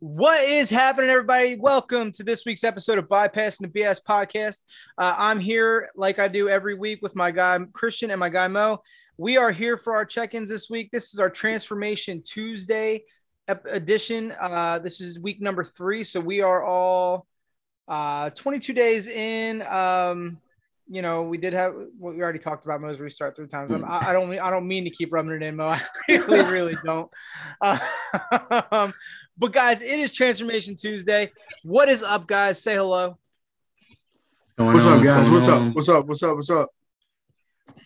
[0.00, 1.56] What is happening, everybody?
[1.56, 4.58] Welcome to this week's episode of Bypassing the BS podcast.
[4.96, 8.46] Uh, I'm here, like I do every week, with my guy Christian and my guy
[8.46, 8.80] Mo.
[9.16, 10.90] We are here for our check ins this week.
[10.92, 13.02] This is our Transformation Tuesday
[13.48, 14.32] edition.
[14.40, 16.04] Uh, this is week number three.
[16.04, 17.26] So we are all
[17.88, 19.62] uh, 22 days in.
[19.62, 20.38] Um,
[20.90, 23.70] you know, we did have what we already talked about Mo's restart three times.
[23.72, 25.68] I'm, I, I don't mean I don't mean to keep rubbing it in, Mo.
[25.68, 27.10] I really, really don't.
[27.60, 27.78] Uh,
[28.72, 28.94] um,
[29.36, 31.28] but guys, it is Transformation Tuesday.
[31.62, 32.62] What is up, guys?
[32.62, 33.18] Say hello.
[34.56, 35.30] What's up, guys?
[35.30, 35.74] What's up?
[35.74, 36.06] What's up?
[36.06, 36.34] What's up?
[36.34, 36.70] What's up?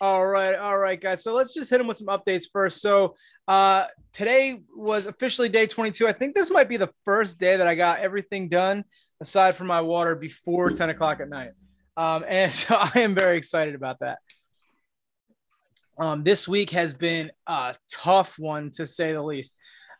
[0.01, 1.23] All right, all right, guys.
[1.23, 2.81] So let's just hit them with some updates first.
[2.81, 3.15] So
[3.47, 6.07] uh, today was officially day 22.
[6.07, 8.85] I think this might be the first day that I got everything done
[9.21, 11.51] aside from my water before 10 o'clock at night.
[11.97, 14.19] Um, and so I am very excited about that.
[15.97, 19.55] Um, this week has been a tough one to say the least.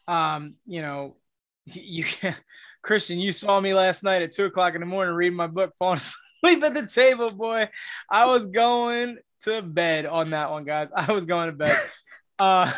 [0.08, 1.16] Um, you know,
[1.66, 2.06] you
[2.82, 5.74] Christian, you saw me last night at two o'clock in the morning reading my book,
[5.80, 5.98] falling
[6.44, 7.70] asleep at the table, boy.
[8.10, 10.90] I was going to bed on that one, guys.
[10.94, 11.78] I was going to bed.
[12.40, 12.72] Uh,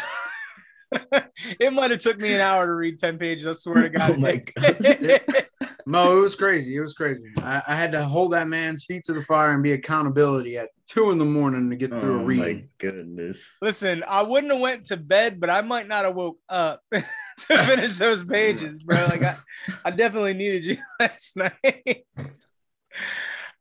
[1.60, 3.46] it might have took me an hour to read 10 pages.
[3.46, 4.12] I swear to God.
[4.12, 5.46] Oh my God.
[5.86, 6.76] Mo, it was crazy.
[6.76, 7.26] It was crazy.
[7.38, 10.70] I, I, had to hold that man's feet to the fire and be accountability at
[10.88, 12.58] two in the morning to get through oh a reading.
[12.58, 13.54] my goodness.
[13.62, 17.04] Listen, I wouldn't have went to bed, but I might not have woke up to
[17.48, 18.98] finish those pages, bro.
[19.08, 19.38] Like I,
[19.84, 22.06] I definitely needed you last night.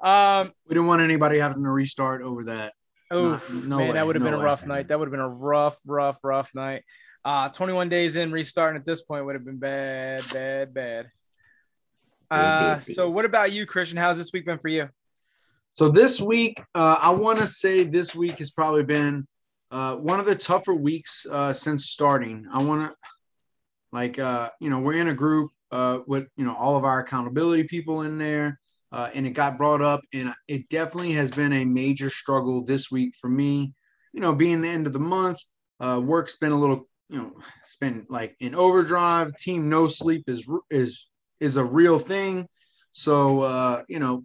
[0.01, 2.73] um, we didn't want anybody having to restart over that.
[3.11, 4.45] Oh no man, way, that would have no been a way.
[4.45, 4.89] rough night.
[4.89, 6.85] That would have been a rough, rough, rough night.
[7.25, 11.11] Uh, 21 days in, restarting at this point would have been bad, bad, bad.
[12.31, 13.97] Uh, so what about you, Christian?
[13.97, 14.89] How's this week been for you?
[15.73, 19.27] So this week, uh, I want to say this week has probably been
[19.71, 22.47] uh, one of the tougher weeks uh, since starting.
[22.53, 22.97] I want to,
[23.93, 27.01] like, uh, you know, we're in a group uh, with, you know, all of our
[27.01, 28.61] accountability people in there,
[28.93, 32.91] uh, and it got brought up, and it definitely has been a major struggle this
[32.91, 33.73] week for me.
[34.13, 35.39] You know, being the end of the month,
[35.81, 37.33] uh, work's been a little, you know,
[37.63, 39.37] it's been like in overdrive.
[39.37, 41.09] Team no sleep is is
[41.39, 42.49] is a real thing.
[42.91, 44.25] So, uh, you know,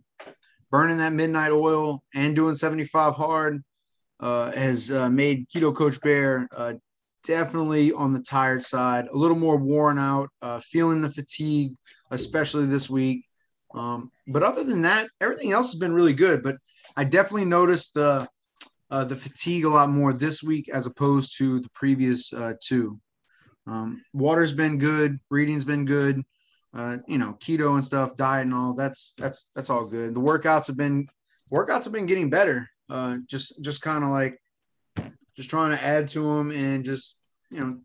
[0.72, 3.63] burning that midnight oil and doing 75 hard
[4.19, 6.73] uh, has uh, made Keto Coach Bear uh,
[7.23, 11.73] definitely on the tired side, a little more worn out, uh, feeling the fatigue,
[12.09, 13.23] especially this week.
[13.75, 16.41] Um, but other than that, everything else has been really good.
[16.41, 16.57] But
[16.97, 18.28] I definitely noticed the
[18.91, 23.00] uh, the fatigue a lot more this week as opposed to the previous uh, two.
[23.67, 26.23] Um, water's been good, reading's been good
[26.73, 28.73] uh, you know, keto and stuff, diet and all.
[28.73, 30.13] That's that's that's all good.
[30.13, 31.07] The workouts have been
[31.51, 32.69] workouts have been getting better.
[32.89, 34.39] Uh, just just kind of like
[35.35, 37.79] just trying to add to them and just you know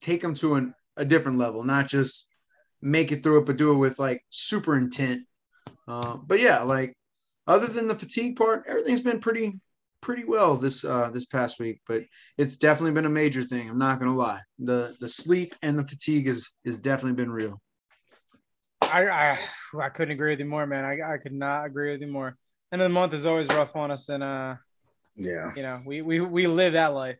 [0.00, 2.28] take them to an, a different level, not just
[2.80, 5.22] make it through it, but do it with like super intent.
[5.88, 6.96] Uh, but yeah, like
[7.48, 9.60] other than the fatigue part, everything's been pretty
[10.02, 12.02] pretty well this uh this past week but
[12.36, 15.86] it's definitely been a major thing i'm not gonna lie the the sleep and the
[15.86, 17.60] fatigue is is definitely been real
[18.82, 19.38] I, I
[19.80, 20.84] I couldn't agree with you more, man.
[20.84, 22.36] I, I could not agree with you more.
[22.72, 24.56] End of the month is always rough on us, and uh,
[25.16, 25.52] Yeah.
[25.56, 27.16] you know, we we we live that life.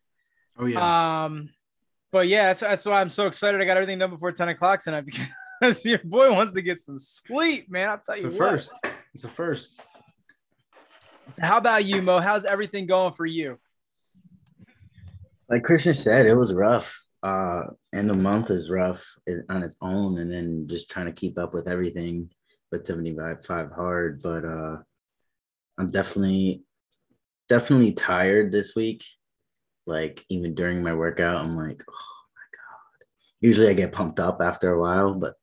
[0.59, 1.48] oh yeah Um,
[2.10, 3.60] but yeah, that's that's why I'm so excited.
[3.60, 5.04] I got everything done before 10 o'clock tonight
[5.60, 7.88] because your boy wants to get some sleep, man.
[7.88, 8.38] I'll tell it's you a what.
[8.50, 8.72] first
[9.15, 9.81] it's a first
[11.32, 12.20] So how about you, Mo?
[12.20, 13.59] How's everything going for you?
[15.48, 16.98] Like Christian said, it was rough.
[17.22, 17.62] Uh,
[17.93, 19.06] and the month is rough
[19.48, 22.31] on its own, and then just trying to keep up with everything
[22.71, 24.21] with 75 hard.
[24.22, 24.78] But uh,
[25.78, 26.65] I'm definitely,
[27.48, 29.04] definitely tired this week.
[29.87, 33.06] Like even during my workout, I'm like, oh my god.
[33.41, 35.34] Usually I get pumped up after a while, but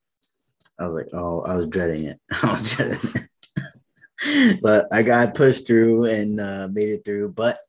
[0.80, 2.20] I was like, oh, I was dreading it.
[2.44, 3.29] I was dreading it.
[4.62, 7.30] But I got pushed through and uh, made it through.
[7.30, 7.60] But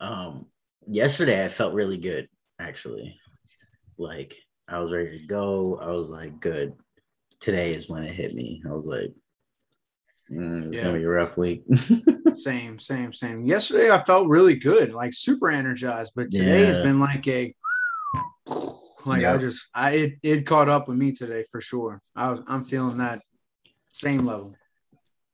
[0.00, 0.46] um,
[0.86, 3.18] yesterday I felt really good actually.
[3.98, 4.36] Like
[4.68, 5.78] I was ready to go.
[5.80, 6.74] I was like, good.
[7.40, 8.62] Today is when it hit me.
[8.66, 9.12] I was like,
[10.30, 10.84] mm, it's Yeah.
[10.84, 11.64] gonna be a rough week.
[12.34, 17.00] same same same yesterday i felt really good like super energized but today has been
[17.00, 17.54] like a
[19.06, 22.40] like i just i it, it caught up with me today for sure i was
[22.46, 23.22] i'm feeling that
[23.88, 24.54] same level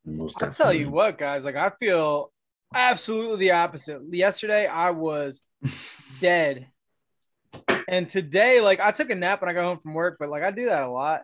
[0.05, 1.45] Most I'll tell you what, guys.
[1.45, 2.31] Like I feel
[2.73, 4.01] absolutely the opposite.
[4.11, 5.41] Yesterday I was
[6.19, 6.67] dead.
[7.87, 10.43] And today, like I took a nap when I got home from work, but like
[10.43, 11.23] I do that a lot.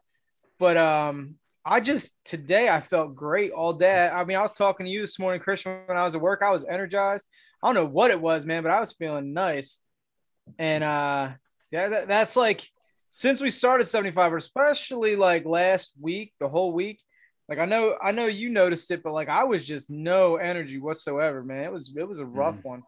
[0.60, 1.36] But um,
[1.66, 4.08] I just today I felt great all day.
[4.08, 6.42] I mean, I was talking to you this morning, Christian, when I was at work.
[6.42, 7.25] I was energized.
[7.62, 9.80] I don't know what it was, man, but I was feeling nice.
[10.58, 11.32] And uh,
[11.72, 12.68] yeah, that, that's like
[13.10, 17.02] since we started 75, especially like last week, the whole week,
[17.50, 20.78] like I know, I know you noticed it, but like I was just no energy
[20.78, 21.63] whatsoever, man.
[21.63, 22.66] It was, it was a rough mm.
[22.66, 22.84] one.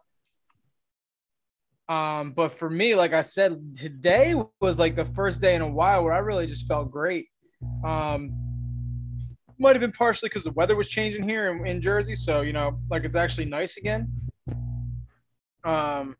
[1.88, 5.68] Um, but for me, like I said, today was like the first day in a
[5.68, 7.26] while where I really just felt great.
[7.84, 8.32] Um,
[9.58, 12.52] might have been partially because the weather was changing here in, in Jersey, so you
[12.52, 14.10] know, like it's actually nice again.
[15.64, 16.16] Um,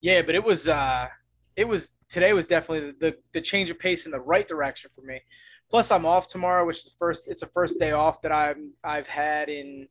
[0.00, 1.08] yeah, but it was uh,
[1.56, 4.90] it was today was definitely the, the, the change of pace in the right direction
[4.94, 5.20] for me.
[5.72, 7.28] Plus, I'm off tomorrow, which is the first.
[7.28, 9.88] It's the first day off that I'm I've had in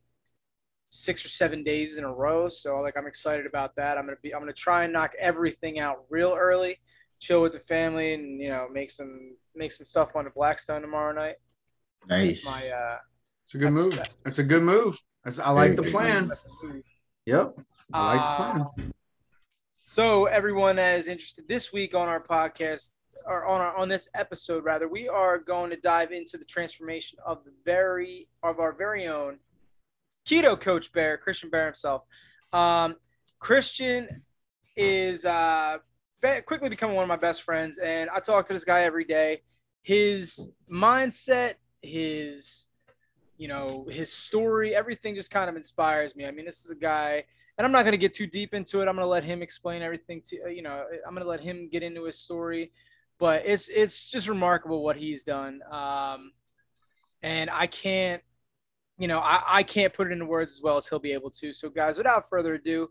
[0.90, 2.48] six or seven days in a row.
[2.48, 3.98] So like I'm excited about that.
[3.98, 6.78] I'm gonna be I'm gonna try and knock everything out real early,
[7.18, 10.82] chill with the family, and you know make some make some stuff on the Blackstone
[10.82, 11.34] tomorrow night.
[12.08, 12.46] Nice.
[12.46, 12.98] My uh,
[13.42, 13.98] it's a good move.
[14.22, 14.96] That's a good move.
[15.24, 16.30] That's, I like the plan.
[17.26, 17.58] Yep.
[17.92, 18.60] I like the plan.
[18.60, 18.92] Uh,
[19.82, 22.92] so everyone that is interested this week on our podcast
[23.26, 27.18] or on our on this episode rather, we are going to dive into the transformation
[27.24, 29.38] of the very of our very own
[30.28, 32.02] keto coach Bear, Christian Bear himself.
[32.52, 32.96] Um,
[33.38, 34.22] Christian
[34.76, 35.78] is uh,
[36.46, 39.42] quickly becoming one of my best friends, and I talk to this guy every day.
[39.82, 42.66] His mindset, his
[43.38, 46.26] you know, his story, everything just kind of inspires me.
[46.26, 47.24] I mean, this is a guy,
[47.58, 48.82] and I'm not going to get too deep into it.
[48.82, 50.84] I'm going to let him explain everything to you know.
[51.04, 52.70] I'm going to let him get into his story,
[53.22, 55.60] but it's it's just remarkable what he's done.
[55.70, 56.32] Um,
[57.22, 58.20] and I can't
[58.98, 61.30] you know, I, I can't put it into words as well as he'll be able
[61.30, 61.52] to.
[61.52, 62.88] So, guys, without further ado,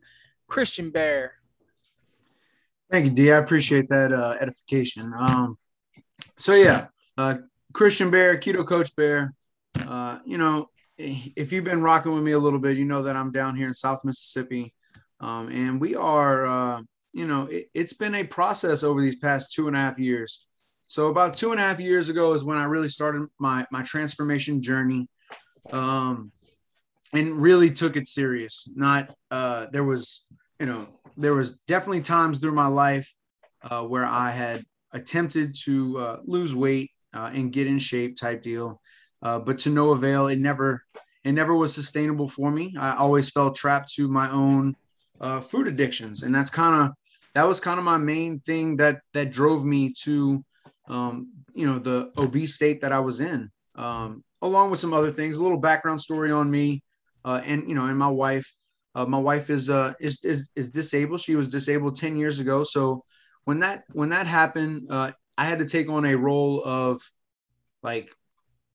[0.48, 1.34] Christian Bear.
[2.90, 3.32] Thank you, D.
[3.32, 5.14] I appreciate that uh, edification.
[5.18, 5.58] Um,
[6.38, 6.88] so yeah,
[7.18, 7.36] uh,
[7.74, 9.34] Christian Bear, Keto Coach Bear.
[9.86, 13.18] Uh, you know, if you've been rocking with me a little bit, you know that
[13.18, 14.74] I'm down here in South Mississippi,
[15.20, 16.86] um, and we are.
[17.14, 20.48] You know, it, it's been a process over these past two and a half years.
[20.88, 23.82] So about two and a half years ago is when I really started my my
[23.82, 25.08] transformation journey
[25.72, 26.32] um,
[27.14, 28.70] and really took it serious.
[28.76, 30.28] Not uh, there was,
[30.60, 30.88] you know,
[31.18, 33.14] there was definitely times through my life
[33.64, 38.44] uh, where I had attempted to uh, lose weight uh, and get in shape type
[38.44, 38.82] deal,
[39.22, 40.28] uh, but to no avail.
[40.28, 40.84] It never,
[41.24, 42.76] it never was sustainable for me.
[42.80, 44.76] I always felt trapped to my own
[45.20, 46.94] uh, food addictions, and that's kind of
[47.34, 50.44] that was kind of my main thing that that drove me to,
[50.88, 53.50] um, you know, the obese state that I was in.
[53.76, 55.38] Um, along with some other things.
[55.38, 56.84] A little background story on me,
[57.24, 58.54] uh, and you know, and my wife.
[58.94, 61.22] Uh, my wife is uh is, is is disabled.
[61.22, 62.66] She was disabled ten years ago.
[62.66, 63.06] So
[63.46, 67.02] when that when that happened, uh, I had to take on a role of
[67.84, 68.10] like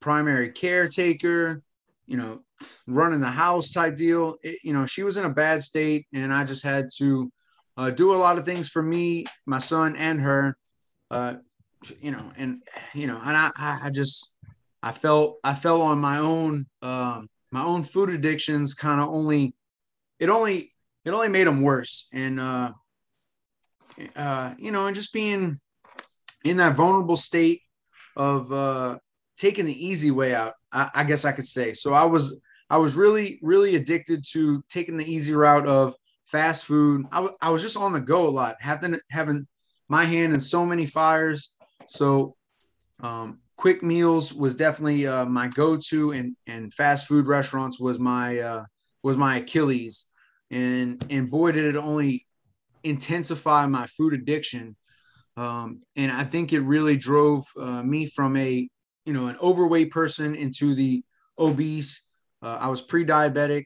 [0.01, 1.63] primary caretaker,
[2.07, 2.41] you know,
[2.87, 4.37] running the house type deal.
[4.43, 7.31] It, you know, she was in a bad state, and I just had to
[7.77, 10.57] uh, do a lot of things for me, my son, and her.
[11.11, 11.35] Uh,
[12.01, 12.63] you know, and
[12.95, 14.37] you know, and I I just
[14.83, 18.75] I felt I fell on my own um, my own food addictions.
[18.75, 19.55] Kind of only
[20.19, 20.73] it only
[21.05, 22.73] it only made them worse, and uh,
[24.15, 25.57] uh, you know, and just being
[26.45, 27.63] in that vulnerable state
[28.17, 28.99] of uh,
[29.37, 30.55] taking the easy way out.
[30.73, 31.73] I, I guess I could say.
[31.73, 32.41] So I was
[32.71, 35.95] I was really really addicted to taking the easy route of
[36.27, 37.07] fast food.
[37.11, 39.47] I, w- I was just on the go a lot, having having
[39.89, 41.53] my hand in so many fires.
[41.89, 42.35] So
[43.01, 48.39] um, quick meals was definitely uh, my go-to, and and fast food restaurants was my
[48.39, 48.65] uh,
[49.03, 50.11] was my Achilles,
[50.51, 52.25] and and boy did it only
[52.85, 54.77] intensify my food addiction,
[55.37, 58.69] um, and I think it really drove uh, me from a
[59.05, 61.03] you know an overweight person into the
[61.39, 62.11] obese.
[62.43, 63.65] Uh, I was pre-diabetic.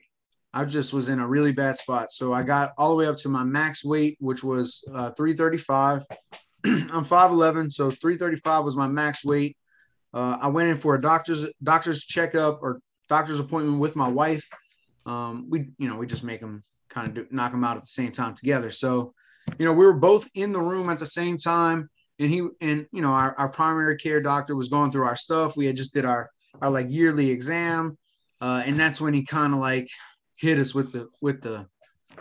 [0.53, 2.11] I just was in a really bad spot.
[2.11, 6.05] So I got all the way up to my max weight, which was uh, 335.
[6.65, 9.57] I'm 5'11, so 335 was my max weight.
[10.13, 14.47] Uh, I went in for a doctor's doctor's checkup or doctor's appointment with my wife.
[15.05, 17.83] Um, we, you know, we just make them kind of do, knock them out at
[17.83, 18.69] the same time together.
[18.69, 19.13] So,
[19.57, 21.89] you know, we were both in the room at the same time,
[22.19, 25.57] and he and you know our, our primary care doctor was going through our stuff.
[25.57, 26.29] We had just did our
[26.61, 27.97] our like yearly exam,
[28.41, 29.87] uh, and that's when he kind of like
[30.41, 31.67] hit us with the with the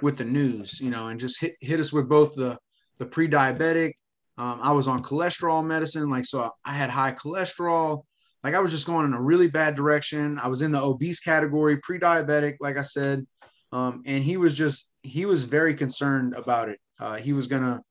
[0.01, 2.57] with the news, you know, and just hit hit us with both the
[2.99, 3.95] the pre-diabetic
[4.41, 8.05] um, I was on cholesterol medicine, like so I had high cholesterol.
[8.43, 10.39] Like I was just going in a really bad direction.
[10.39, 13.27] I was in the obese category, pre-diabetic, like I said,
[13.71, 16.79] um, and he was just he was very concerned about it.
[16.99, 17.83] Uh, he was gonna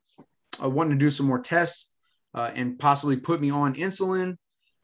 [0.63, 1.93] uh, wanting to do some more tests
[2.33, 4.35] uh, and possibly put me on insulin.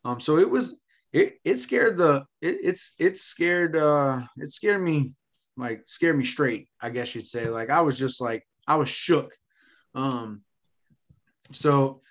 [0.04, 0.80] Um, so it was
[1.14, 5.14] it it scared the it, it's it scared uh it scared me
[5.57, 6.67] like scared me straight.
[6.81, 9.33] I guess you'd say like I was just like I was shook.
[9.93, 10.43] Um,
[11.51, 12.01] so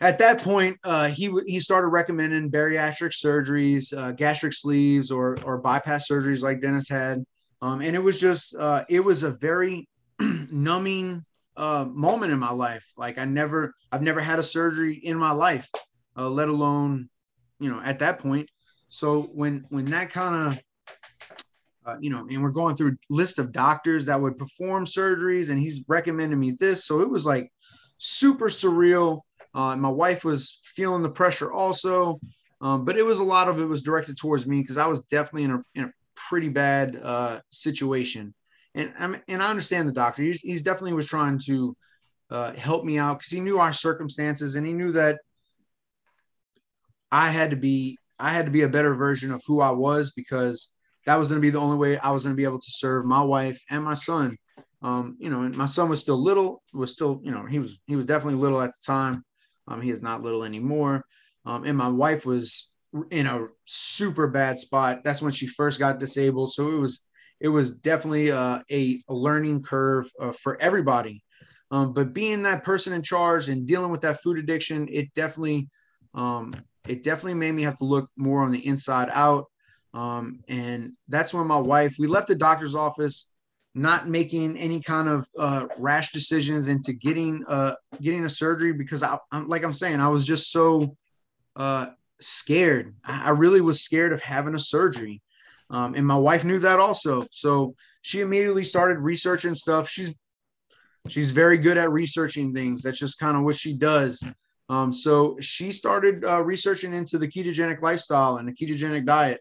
[0.00, 5.58] at that point, uh, he he started recommending bariatric surgeries, uh, gastric sleeves, or or
[5.58, 7.24] bypass surgeries like Dennis had.
[7.62, 9.88] Um, and it was just uh, it was a very
[10.20, 11.24] numbing
[11.56, 12.92] uh, moment in my life.
[12.96, 15.68] Like I never I've never had a surgery in my life,
[16.16, 17.08] uh, let alone
[17.58, 18.48] you know at that point.
[18.88, 20.62] So when when that kind of
[21.86, 25.58] uh, you know, and we're going through list of doctors that would perform surgeries, and
[25.58, 26.84] he's recommending me this.
[26.84, 27.52] So it was like
[27.98, 29.20] super surreal.
[29.54, 32.20] Uh, my wife was feeling the pressure also,
[32.60, 35.02] um, but it was a lot of it was directed towards me because I was
[35.02, 38.34] definitely in a, in a pretty bad uh, situation.
[38.74, 40.22] And I and I understand the doctor.
[40.22, 41.76] He's, he's definitely was trying to
[42.30, 45.20] uh, help me out because he knew our circumstances and he knew that
[47.12, 50.10] I had to be I had to be a better version of who I was
[50.10, 50.74] because
[51.06, 52.70] that was going to be the only way I was going to be able to
[52.70, 54.36] serve my wife and my son.
[54.82, 57.78] Um, you know, and my son was still little, was still, you know, he was
[57.86, 59.24] he was definitely little at the time.
[59.68, 61.04] Um, he is not little anymore.
[61.44, 62.72] Um, and my wife was
[63.10, 65.02] in a super bad spot.
[65.04, 66.52] That's when she first got disabled.
[66.52, 67.08] So it was
[67.40, 71.22] it was definitely uh, a, a learning curve uh, for everybody.
[71.70, 75.68] Um, but being that person in charge and dealing with that food addiction, it definitely
[76.14, 76.54] um,
[76.86, 79.46] it definitely made me have to look more on the inside out.
[79.96, 83.32] Um, and that's when my wife, we left the doctor's office,
[83.74, 89.02] not making any kind of uh, rash decisions into getting uh, getting a surgery because
[89.02, 90.96] I, am like I'm saying, I was just so
[91.56, 91.86] uh,
[92.20, 92.94] scared.
[93.04, 95.22] I really was scared of having a surgery.
[95.70, 97.26] Um, and my wife knew that also.
[97.30, 99.88] So she immediately started researching stuff.
[99.88, 100.14] She's
[101.08, 102.82] she's very good at researching things.
[102.82, 104.22] That's just kind of what she does.
[104.68, 109.40] Um, so she started uh, researching into the ketogenic lifestyle and the ketogenic diet,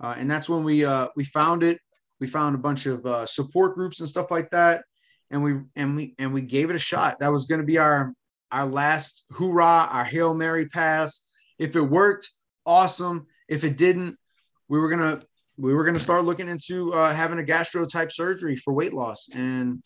[0.00, 1.78] uh, and that's when we uh, we found it.
[2.20, 4.84] We found a bunch of uh, support groups and stuff like that,
[5.30, 7.20] and we and we and we gave it a shot.
[7.20, 8.12] That was going to be our
[8.50, 11.22] our last hoorah, our hail mary pass.
[11.58, 12.30] If it worked,
[12.64, 13.26] awesome.
[13.48, 14.16] If it didn't,
[14.68, 15.20] we were gonna
[15.56, 19.28] we were gonna start looking into uh, having a gastro type surgery for weight loss.
[19.32, 19.82] And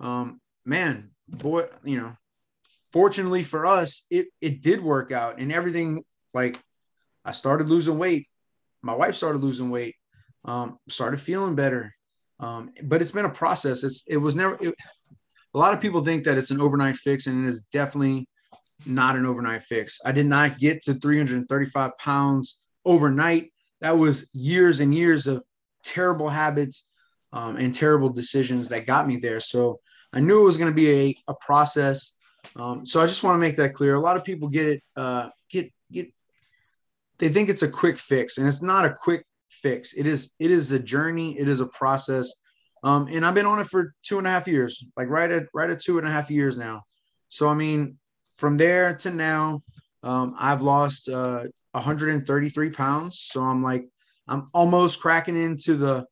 [0.00, 2.14] um, man, boy, you know,
[2.92, 6.04] fortunately for us, it it did work out and everything.
[6.34, 6.58] Like
[7.24, 8.26] I started losing weight,
[8.82, 9.96] my wife started losing weight,
[10.44, 11.94] um, started feeling better.
[12.40, 13.84] Um, but it's been a process.
[13.84, 14.56] It's it was never.
[14.60, 14.74] It,
[15.54, 18.26] a lot of people think that it's an overnight fix, and it is definitely
[18.86, 20.00] not an overnight fix.
[20.04, 23.52] I did not get to 335 pounds overnight.
[23.80, 25.44] That was years and years of
[25.84, 26.90] terrible habits
[27.32, 29.40] um, and terrible decisions that got me there.
[29.40, 29.80] So
[30.12, 32.16] I knew it was going to be a, a process.
[32.56, 33.94] Um, so I just want to make that clear.
[33.94, 35.72] A lot of people get it, uh, get get,
[37.22, 39.92] they think it's a quick fix, and it's not a quick fix.
[39.92, 41.38] It is it is a journey.
[41.38, 42.32] It is a process.
[42.82, 45.44] Um, and I've been on it for two and a half years, like right at
[45.54, 46.82] right at two and a half years now.
[47.28, 47.96] So I mean,
[48.38, 49.60] from there to now,
[50.02, 53.20] um, I've lost uh, 133 pounds.
[53.20, 53.86] So I'm like,
[54.26, 56.06] I'm almost cracking into the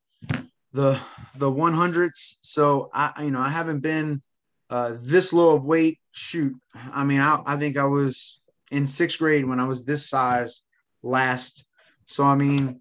[0.73, 0.97] the
[1.35, 2.37] the 100s.
[2.43, 4.23] So I, you know, I haven't been
[4.71, 5.99] uh, this low of weight.
[6.13, 6.55] Shoot,
[6.93, 8.41] I mean, I, I think I was
[8.71, 10.63] in sixth grade when I was this size
[11.03, 11.67] last.
[12.07, 12.81] So I mean,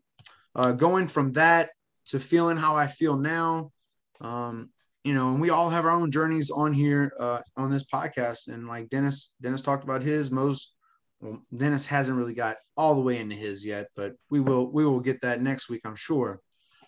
[0.55, 1.69] uh, going from that
[2.07, 3.71] to feeling how I feel now,
[4.21, 4.69] um,
[5.03, 8.47] you know, and we all have our own journeys on here uh, on this podcast.
[8.47, 10.31] And like Dennis, Dennis talked about his.
[10.31, 10.75] Most
[11.21, 14.85] well, Dennis hasn't really got all the way into his yet, but we will we
[14.85, 16.39] will get that next week, I'm sure.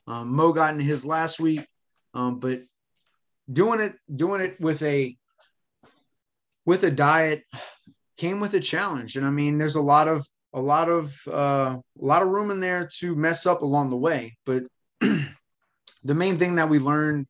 [0.08, 1.66] Um, Mo got into his last week,
[2.14, 2.62] um, but
[3.52, 5.18] doing it doing it with a
[6.66, 7.44] with a diet
[8.18, 11.78] came with a challenge, and I mean, there's a lot of a lot of uh,
[11.78, 14.64] a lot of room in there to mess up along the way, but
[15.00, 17.28] the main thing that we learned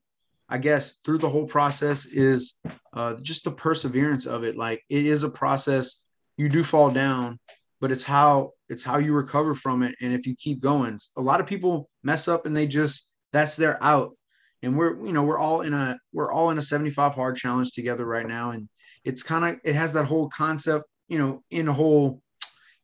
[0.52, 2.58] I guess through the whole process is
[2.92, 4.54] uh, just the perseverance of it.
[4.54, 6.04] Like it is a process.
[6.36, 7.38] You do fall down,
[7.80, 9.94] but it's how it's how you recover from it.
[10.02, 13.56] And if you keep going, a lot of people mess up and they just that's
[13.56, 14.14] their out.
[14.62, 17.72] And we're you know we're all in a we're all in a 75 hard challenge
[17.72, 18.68] together right now, and
[19.04, 22.20] it's kind of it has that whole concept you know in a whole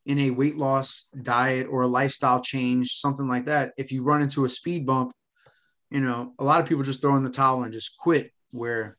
[0.09, 3.73] in a weight loss diet or a lifestyle change something like that.
[3.77, 5.13] If you run into a speed bump
[5.89, 8.97] you know, a lot of people just throw in the towel and just quit where,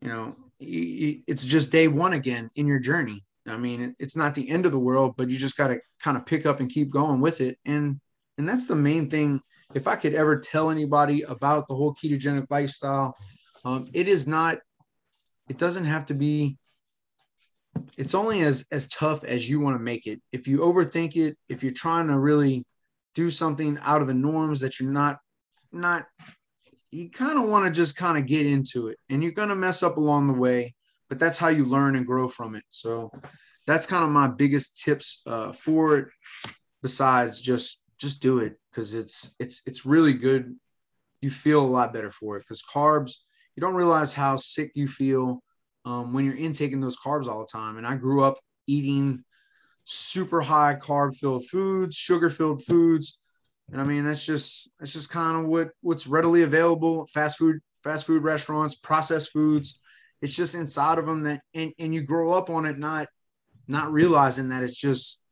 [0.00, 3.24] you know, it's just day one again in your journey.
[3.46, 6.16] I mean, it's not the end of the world, but you just got to kind
[6.16, 7.58] of pick up and keep going with it.
[7.64, 8.00] And,
[8.38, 9.40] and that's the main thing.
[9.74, 13.16] If I could ever tell anybody about the whole ketogenic lifestyle,
[13.64, 14.58] um, it is not,
[15.48, 16.58] it doesn't have to be,
[17.96, 20.20] it's only as, as tough as you want to make it.
[20.32, 22.64] If you overthink it, if you're trying to really
[23.14, 25.18] do something out of the norms that you're not
[25.70, 26.06] not
[26.90, 29.54] you kind of want to just kind of get into it and you're going to
[29.56, 30.72] mess up along the way
[31.08, 32.64] but that's how you learn and grow from it.
[32.70, 33.10] So
[33.66, 36.08] that's kind of my biggest tips uh, for it.
[36.82, 40.56] Besides just just do it because it's it's it's really good.
[41.22, 43.18] You feel a lot better for it because carbs.
[43.56, 45.42] You don't realize how sick you feel
[45.84, 47.76] um, when you're intaking those carbs all the time.
[47.78, 49.24] And I grew up eating
[49.84, 53.18] super high carb filled foods, sugar filled foods.
[53.70, 57.06] And I mean, that's just, that's just kind of what, what's readily available.
[57.06, 59.78] Fast food, fast food restaurants, processed foods.
[60.22, 63.08] It's just inside of them that, and, and you grow up on it, not,
[63.68, 65.22] not realizing that it's just,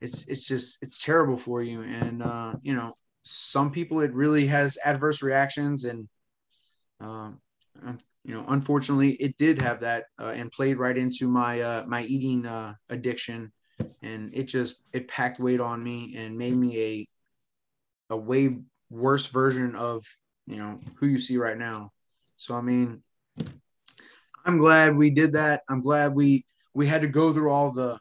[0.00, 1.82] it's, it's just, it's terrible for you.
[1.82, 6.08] And, uh, you know, some people, it really has adverse reactions and,
[7.00, 7.40] um,
[8.24, 12.02] you know, unfortunately, it did have that uh, and played right into my uh, my
[12.04, 13.52] eating uh, addiction,
[14.02, 17.08] and it just it packed weight on me and made me a
[18.14, 18.56] a way
[18.88, 20.06] worse version of
[20.46, 21.92] you know who you see right now.
[22.38, 23.02] So I mean,
[24.46, 25.62] I'm glad we did that.
[25.68, 27.98] I'm glad we we had to go through all the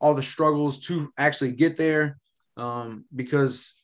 [0.00, 2.18] all the struggles to actually get there,
[2.56, 3.82] um, because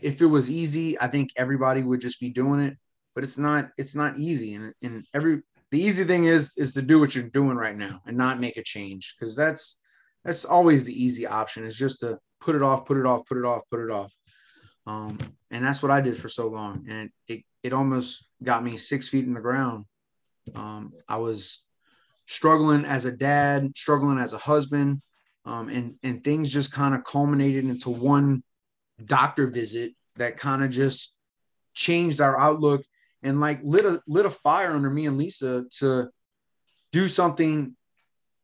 [0.00, 2.78] if it was easy, I think everybody would just be doing it
[3.16, 4.54] but it's not it's not easy.
[4.54, 5.40] And, and every
[5.72, 8.58] the easy thing is is to do what you're doing right now and not make
[8.58, 9.80] a change because that's
[10.22, 13.38] that's always the easy option is just to put it off put it off put
[13.38, 14.12] it off put it off.
[14.86, 15.18] Um,
[15.50, 16.84] and that's what i did for so long.
[16.88, 19.86] And it, it, it almost got me six feet in the ground.
[20.54, 21.66] Um, i was
[22.26, 25.00] struggling as a dad struggling as a husband
[25.46, 28.42] um, and and things just kind of culminated into one
[29.02, 31.16] doctor visit that kind of just
[31.74, 32.82] changed our outlook
[33.26, 36.08] and like lit a lit a fire under me and Lisa to
[36.92, 37.76] do something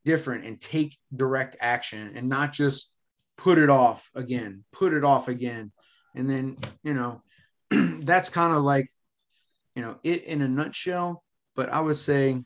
[0.05, 2.93] different and take direct action and not just
[3.37, 5.71] put it off again, put it off again.
[6.17, 7.23] And then, you know,
[7.71, 8.89] that's kind of like,
[9.77, 11.23] you know, it in a nutshell.
[11.55, 12.43] But I would say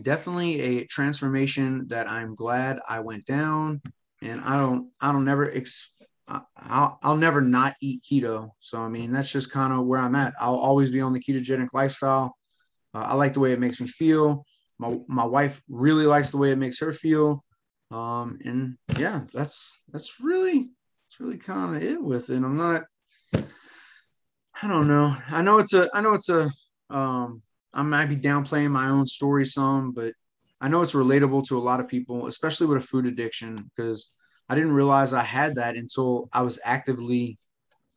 [0.00, 3.80] definitely a transformation that I'm glad I went down.
[4.20, 5.94] And I don't, I don't never ex-
[6.56, 8.50] I'll, I'll never not eat keto.
[8.60, 10.34] So, I mean, that's just kind of where I'm at.
[10.40, 12.36] I'll always be on the ketogenic lifestyle.
[12.94, 14.44] Uh, I like the way it makes me feel.
[14.78, 17.42] My, my wife really likes the way it makes her feel.
[17.90, 20.70] Um, and yeah, that's, that's really,
[21.06, 22.36] that's really kind of it with it.
[22.36, 22.84] I'm not,
[24.62, 25.16] I don't know.
[25.28, 26.50] I know it's a, I know it's a,
[26.90, 30.12] um, I might be downplaying my own story some, but
[30.60, 34.12] I know it's relatable to a lot of people, especially with a food addiction, because
[34.50, 37.38] I didn't realize I had that until I was actively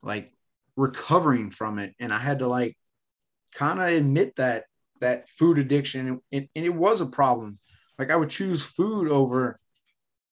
[0.03, 0.31] like
[0.75, 1.95] recovering from it.
[1.99, 2.77] And I had to like
[3.55, 4.65] kind of admit that
[5.01, 7.57] that food addiction and, and, it was a problem.
[7.97, 9.57] Like I would choose food over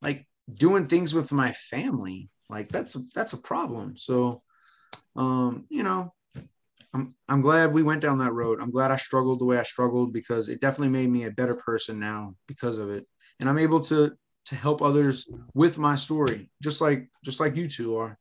[0.03, 2.29] like doing things with my family.
[2.51, 3.97] Like that's a, that's a problem.
[3.97, 4.43] So
[5.15, 6.13] um, you know,
[6.93, 8.59] I'm I'm glad we went down that road.
[8.61, 11.55] I'm glad I struggled the way I struggled because it definitely made me a better
[11.55, 13.07] person now because of it.
[13.39, 14.11] And I'm able to
[14.45, 18.17] to help others with my story, just like just like you two are.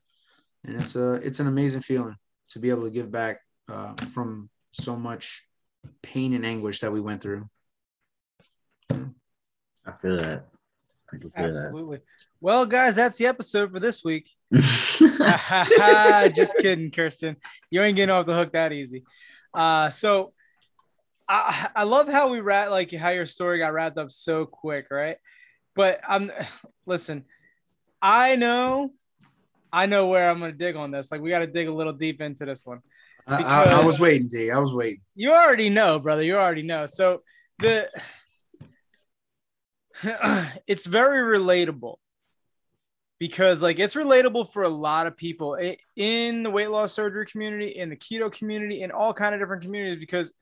[0.64, 2.16] And it's a it's an amazing feeling
[2.50, 5.46] to be able to give back uh, from so much
[6.02, 7.48] pain and anguish that we went through.
[8.90, 10.46] I feel that.
[11.12, 11.98] I feel Absolutely.
[11.98, 12.04] That.
[12.40, 14.30] Well, guys, that's the episode for this week.
[14.52, 17.37] Just kidding, Christian.
[17.70, 19.04] You ain't getting off the hook that easy.
[19.52, 20.33] Uh, so
[21.28, 24.87] I, I love how we wrap like how your story got wrapped up so quick,
[24.90, 25.16] right?
[25.74, 26.30] But I'm
[26.87, 27.24] listen,
[28.02, 28.92] I know,
[29.72, 31.12] I know where I'm gonna dig on this.
[31.12, 32.80] Like we got to dig a little deep into this one.
[33.26, 34.50] I, I, I was waiting, D.
[34.50, 35.00] I was waiting.
[35.14, 36.22] You already know, brother.
[36.22, 36.87] You already know.
[36.87, 37.22] So
[37.61, 37.88] the
[40.66, 41.96] it's very relatable
[43.18, 45.56] because like it's relatable for a lot of people
[45.96, 49.62] in the weight loss surgery community in the keto community in all kind of different
[49.62, 50.33] communities because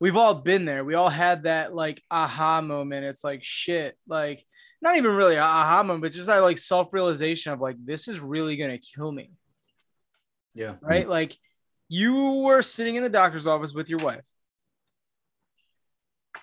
[0.00, 4.44] we've all been there we all had that like aha moment it's like shit like
[4.82, 8.08] not even really a aha moment, but just that like self realization of like, this
[8.08, 9.30] is really going to kill me.
[10.54, 10.74] Yeah.
[10.82, 11.08] Right.
[11.08, 11.36] Like
[11.88, 14.24] you were sitting in the doctor's office with your wife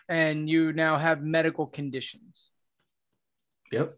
[0.08, 2.52] and you now have medical conditions.
[3.72, 3.98] Yep.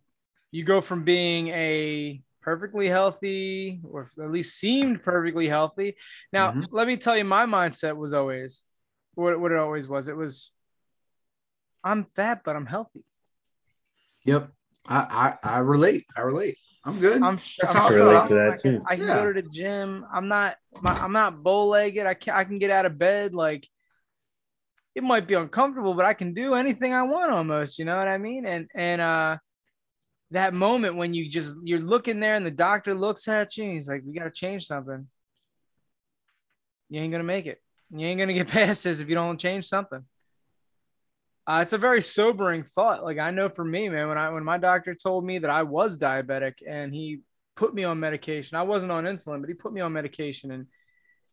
[0.49, 5.95] You go from being a perfectly healthy or at least seemed perfectly healthy.
[6.33, 6.63] Now, mm-hmm.
[6.71, 8.65] let me tell you, my mindset was always
[9.13, 10.07] what, what it always was.
[10.07, 10.51] It was,
[11.83, 13.05] I'm fat, but I'm healthy.
[14.25, 14.51] Yep.
[14.87, 16.05] I, I, I relate.
[16.15, 16.57] I relate.
[16.83, 17.21] I'm good.
[17.21, 18.83] I'm, That's I'm how I relate to that I can, too.
[18.87, 19.15] I can yeah.
[19.15, 20.05] go to the gym.
[20.11, 22.07] I'm not I'm not bow legged.
[22.07, 23.35] I can I can get out of bed.
[23.35, 23.67] Like
[24.95, 27.77] it might be uncomfortable, but I can do anything I want almost.
[27.77, 28.47] You know what I mean?
[28.47, 29.37] And and uh
[30.31, 33.73] that moment when you just you're looking there and the doctor looks at you and
[33.73, 35.07] he's like, "We got to change something.
[36.89, 37.61] You ain't gonna make it.
[37.91, 40.03] You ain't gonna get past this if you don't change something."
[41.47, 43.03] Uh, it's a very sobering thought.
[43.03, 45.63] Like I know for me, man, when I when my doctor told me that I
[45.63, 47.21] was diabetic and he
[47.55, 50.67] put me on medication, I wasn't on insulin, but he put me on medication, and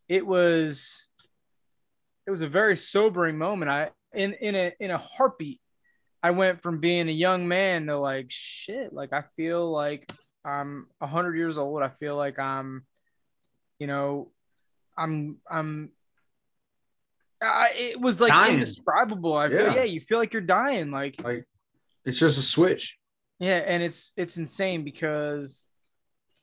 [0.07, 1.11] it was
[2.25, 3.69] it was a very sobering moment.
[3.69, 5.61] I in in a in a heartbeat,
[6.23, 8.91] I went from being a young man to like shit.
[8.91, 10.11] Like I feel like
[10.43, 11.83] I'm hundred years old.
[11.83, 12.85] I feel like I'm,
[13.77, 14.31] you know,
[14.97, 15.91] I'm I'm
[17.41, 18.55] I, it was like Dying.
[18.55, 19.35] indescribable.
[19.35, 19.75] I feel Yeah.
[19.75, 20.91] yeah, you feel like you're dying.
[20.91, 21.45] Like Like
[22.05, 22.97] it's just a switch.
[23.39, 25.69] yeah, and it's it's insane because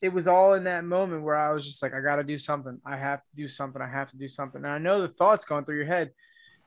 [0.01, 2.37] it was all in that moment where I was just like, I got to do
[2.37, 2.79] something.
[2.85, 3.81] I have to do something.
[3.81, 4.63] I have to do something.
[4.63, 6.11] And I know the thoughts going through your head.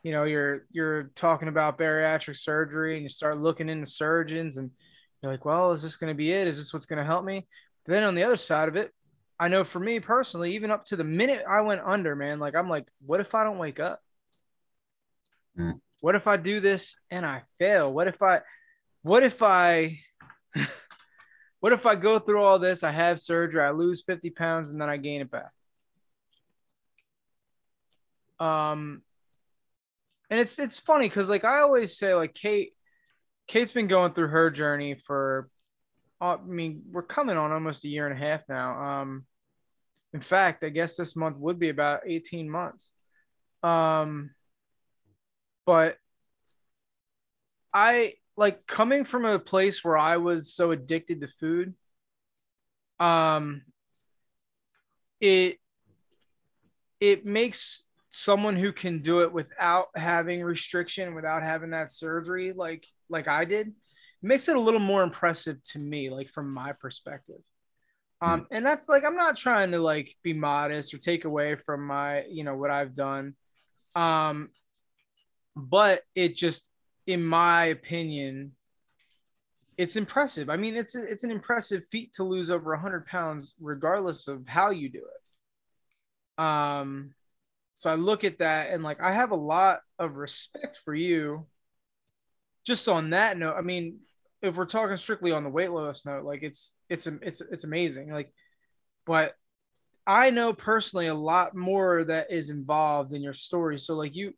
[0.03, 4.71] You know, you're you're talking about bariatric surgery, and you start looking into surgeons, and
[5.23, 6.47] you're like, well, is this going to be it?
[6.49, 7.47] Is this what's going to help me?
[7.87, 8.93] But then on the other side of it,
[9.39, 12.55] I know for me personally, even up to the minute I went under, man, like
[12.55, 14.01] I'm like, what if I don't wake up?
[15.59, 15.81] Mm.
[16.01, 17.93] What if I do this and I fail?
[17.93, 18.41] What if I,
[19.03, 20.01] what if I,
[21.61, 22.83] what if I go through all this?
[22.83, 25.53] I have surgery, I lose 50 pounds, and then I gain it back.
[28.39, 29.03] Um,
[30.31, 32.73] and it's it's funny because like I always say, like Kate,
[33.47, 35.51] Kate's been going through her journey for,
[36.21, 39.03] uh, I mean, we're coming on almost a year and a half now.
[39.03, 39.27] Um,
[40.15, 42.95] in fact, I guess this month would be about 18 months.
[43.63, 44.31] Um,
[45.71, 45.99] but
[47.73, 51.75] I like coming from a place where I was so addicted to food.
[52.99, 53.63] Um,
[55.21, 55.59] it
[56.99, 62.85] it makes someone who can do it without having restriction, without having that surgery, like
[63.09, 63.73] like I did,
[64.23, 67.43] makes it a little more impressive to me, like from my perspective.
[68.21, 71.87] Um, and that's like I'm not trying to like be modest or take away from
[71.87, 73.37] my, you know, what I've done.
[73.95, 74.51] Um,
[75.57, 76.71] but it just,
[77.07, 78.53] in my opinion,
[79.77, 80.51] it's impressive.
[80.51, 84.71] I mean, it's it's an impressive feat to lose over 100 pounds, regardless of how
[84.71, 86.43] you do it.
[86.45, 87.15] Um,
[87.75, 91.47] so I look at that and like I have a lot of respect for you.
[92.67, 94.01] Just on that note, I mean,
[94.43, 98.13] if we're talking strictly on the weight loss note, like it's it's it's it's amazing.
[98.13, 98.33] Like,
[99.07, 99.35] but
[100.07, 103.79] I know personally a lot more that is involved in your story.
[103.79, 104.35] So like you,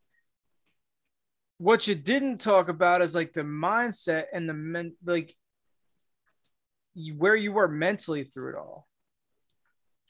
[1.63, 5.33] what you didn't talk about is like the mindset and the men like
[7.17, 8.89] where you were mentally through it all.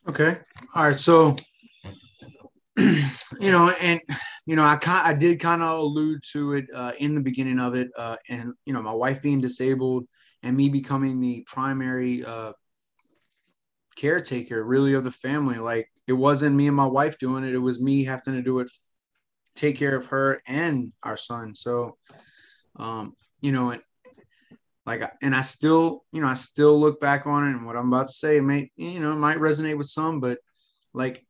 [0.09, 0.39] Okay.
[0.75, 0.97] All right.
[0.97, 1.37] So,
[2.79, 3.03] you
[3.39, 4.01] know, and
[4.47, 7.59] you know, I kind I did kind of allude to it uh, in the beginning
[7.59, 10.07] of it, uh, and you know, my wife being disabled
[10.43, 12.53] and me becoming the primary uh,
[13.95, 15.59] caretaker, really, of the family.
[15.59, 18.61] Like it wasn't me and my wife doing it; it was me having to do
[18.61, 18.71] it,
[19.55, 21.55] take care of her and our son.
[21.55, 21.97] So,
[22.77, 23.83] um, you know, and
[24.87, 27.93] like and i still you know i still look back on it and what i'm
[27.93, 30.39] about to say may you know might resonate with some but
[30.93, 31.25] like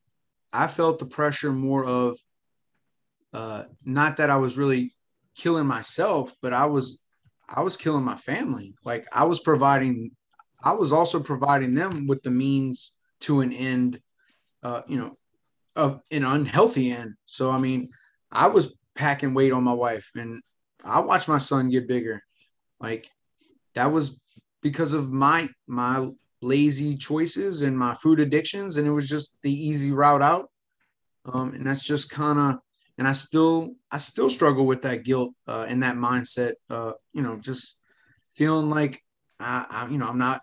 [0.53, 2.17] i felt the pressure more of
[3.35, 4.93] uh not that i was really
[5.35, 7.01] killing myself but i was
[7.49, 10.11] i was killing my family like i was providing
[10.63, 14.01] i was also providing them with the means to an end
[14.63, 15.17] uh you know
[15.75, 17.89] of an unhealthy end so i mean
[18.33, 20.43] i was packing weight on my wife and
[20.85, 22.23] i watched my son get bigger.
[22.81, 23.09] Like
[23.75, 24.21] that was
[24.61, 26.09] because of my my
[26.41, 30.51] lazy choices and my food addictions and it was just the easy route out.
[31.25, 32.59] Um, and that's just kind of
[32.99, 37.23] and i still i still struggle with that guilt uh, and that mindset uh, you
[37.23, 37.81] know just
[38.35, 39.01] feeling like
[39.39, 40.41] I, I you know i'm not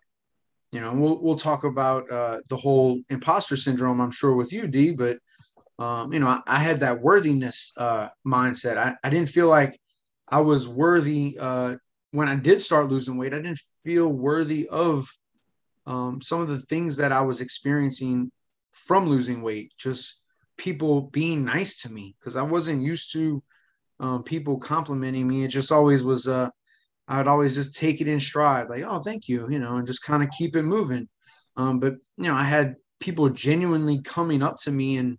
[0.71, 4.67] you know we'll, we'll talk about uh, the whole imposter syndrome i'm sure with you
[4.67, 5.17] d but
[5.79, 9.79] um, you know I, I had that worthiness uh, mindset I, I didn't feel like
[10.27, 11.75] i was worthy uh,
[12.11, 15.09] when I did start losing weight, I didn't feel worthy of
[15.85, 18.31] um, some of the things that I was experiencing
[18.71, 19.73] from losing weight.
[19.77, 20.21] Just
[20.57, 23.43] people being nice to me because I wasn't used to
[23.99, 25.43] um, people complimenting me.
[25.43, 26.27] It just always was.
[26.27, 26.49] Uh,
[27.07, 30.03] I'd always just take it in stride, like, "Oh, thank you," you know, and just
[30.03, 31.07] kind of keep it moving.
[31.57, 35.17] Um, but you know, I had people genuinely coming up to me and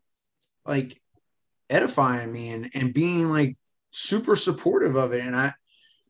[0.66, 1.01] like
[1.68, 3.57] edifying me and and being like
[3.90, 5.53] super supportive of it, and I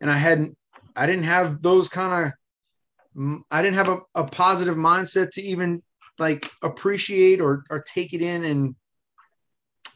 [0.01, 0.57] and I hadn't
[0.97, 2.33] I didn't have those kind
[3.17, 5.83] of I didn't have a, a positive mindset to even
[6.19, 8.75] like appreciate or or take it in and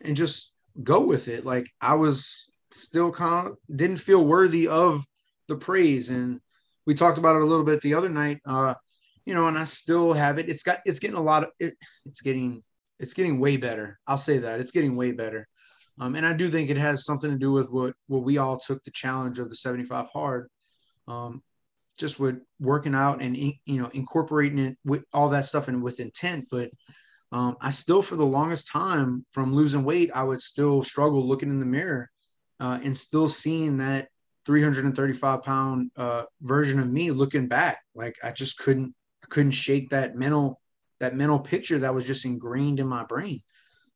[0.01, 1.45] and just go with it.
[1.45, 5.05] Like I was still kind of didn't feel worthy of
[5.49, 6.11] the praise.
[6.11, 6.41] And
[6.87, 8.41] we talked about it a little bit the other night.
[8.47, 8.75] Uh,
[9.25, 10.49] you know, and I still have it.
[10.49, 12.63] It's got it's getting a lot of it, it's getting
[13.05, 13.99] it's getting way better.
[14.07, 14.61] I'll say that.
[14.61, 15.47] It's getting way better.
[16.01, 18.59] Um, and I do think it has something to do with what what we all
[18.59, 20.49] took the challenge of the 75 hard,
[21.07, 21.43] um,
[21.99, 26.01] just with working out and you know incorporating it with all that stuff and with
[26.01, 26.49] intent.
[26.51, 26.71] But
[27.31, 31.51] um, I still, for the longest time, from losing weight, I would still struggle looking
[31.51, 32.11] in the mirror
[32.59, 34.09] uh, and still seeing that
[34.47, 37.83] 335 pound uh, version of me looking back.
[37.95, 40.59] Like I just couldn't, I couldn't shake that mental,
[41.05, 43.43] that mental picture that was just ingrained in my brain.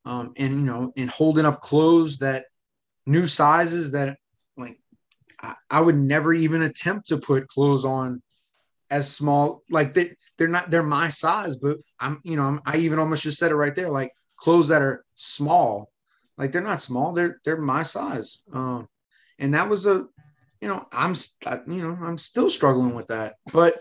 [0.04, 2.44] Um, and you know, and holding up clothes that
[3.06, 4.18] new sizes that
[4.56, 4.78] like
[5.40, 8.22] I, I would never even attempt to put clothes on
[8.90, 12.78] as small like they they're not they're my size but i'm you know I'm, i
[12.78, 15.90] even almost just said it right there like clothes that are small
[16.38, 18.88] like they're not small they're they're my size um
[19.38, 20.06] and that was a
[20.62, 21.14] you know i'm
[21.66, 23.74] you know i'm still struggling with that but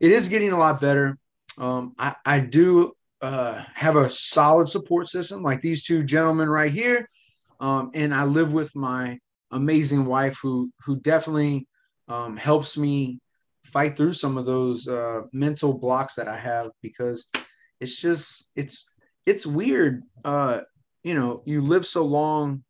[0.00, 1.16] it is getting a lot better
[1.58, 6.72] um i i do uh have a solid support system like these two gentlemen right
[6.72, 7.08] here
[7.60, 9.18] um and i live with my
[9.50, 11.66] amazing wife who who definitely
[12.08, 13.20] um helps me
[13.64, 17.28] fight through some of those uh, mental blocks that I have because
[17.80, 18.86] it's just it's
[19.26, 20.02] it's weird.
[20.24, 20.60] Uh,
[21.02, 22.64] you know, you live so long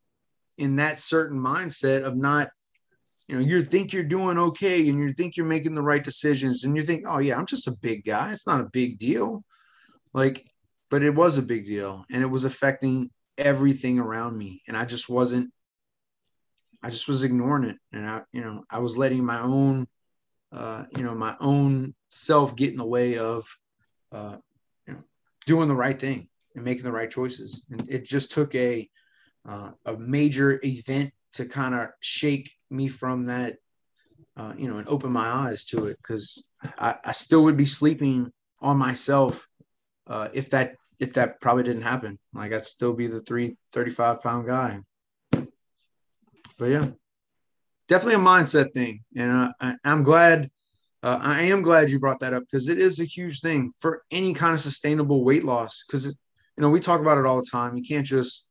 [0.58, 2.50] in that certain mindset of not,
[3.32, 6.64] you know, you think you're doing okay and you think you're making the right decisions
[6.64, 8.30] and you think, oh yeah, I'm just a big guy.
[8.30, 9.42] It's not a big deal.
[10.12, 10.46] Like,
[10.90, 14.60] but it was a big deal and it was affecting everything around me.
[14.68, 15.50] And I just wasn't,
[16.82, 17.76] I just was ignoring it.
[17.90, 19.86] And I, you know, I was letting my own
[20.54, 23.46] uh, you know, my own self get in the way of,
[24.12, 24.36] uh,
[24.86, 25.02] you know,
[25.46, 27.64] doing the right thing and making the right choices.
[27.70, 28.86] And it just took a,
[29.48, 33.56] uh, a major event to kind of shake me from that,
[34.36, 37.66] uh, you know, and open my eyes to it because I, I, still would be
[37.66, 39.46] sleeping on myself
[40.06, 42.18] uh, if that if that probably didn't happen.
[42.32, 44.80] Like I'd still be the three thirty-five pound guy.
[46.58, 46.86] But yeah
[47.92, 49.04] definitely a mindset thing.
[49.16, 50.50] And uh, I, am glad,
[51.02, 54.02] uh, I am glad you brought that up because it is a huge thing for
[54.10, 55.84] any kind of sustainable weight loss.
[55.86, 57.76] Because, you know, we talk about it all the time.
[57.76, 58.48] You can't just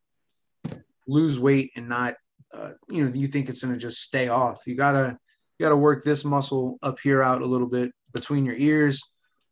[1.07, 2.15] lose weight and not,
[2.53, 4.61] uh, you know, you think it's going to just stay off.
[4.65, 5.17] You got to,
[5.57, 9.01] you got to work this muscle up here out a little bit between your ears.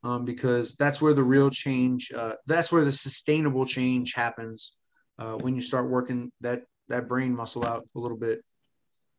[0.02, 4.78] Um, because that's where the real change, uh, that's where the sustainable change happens
[5.20, 8.44] uh, when you start working that that brain muscle out a little bit.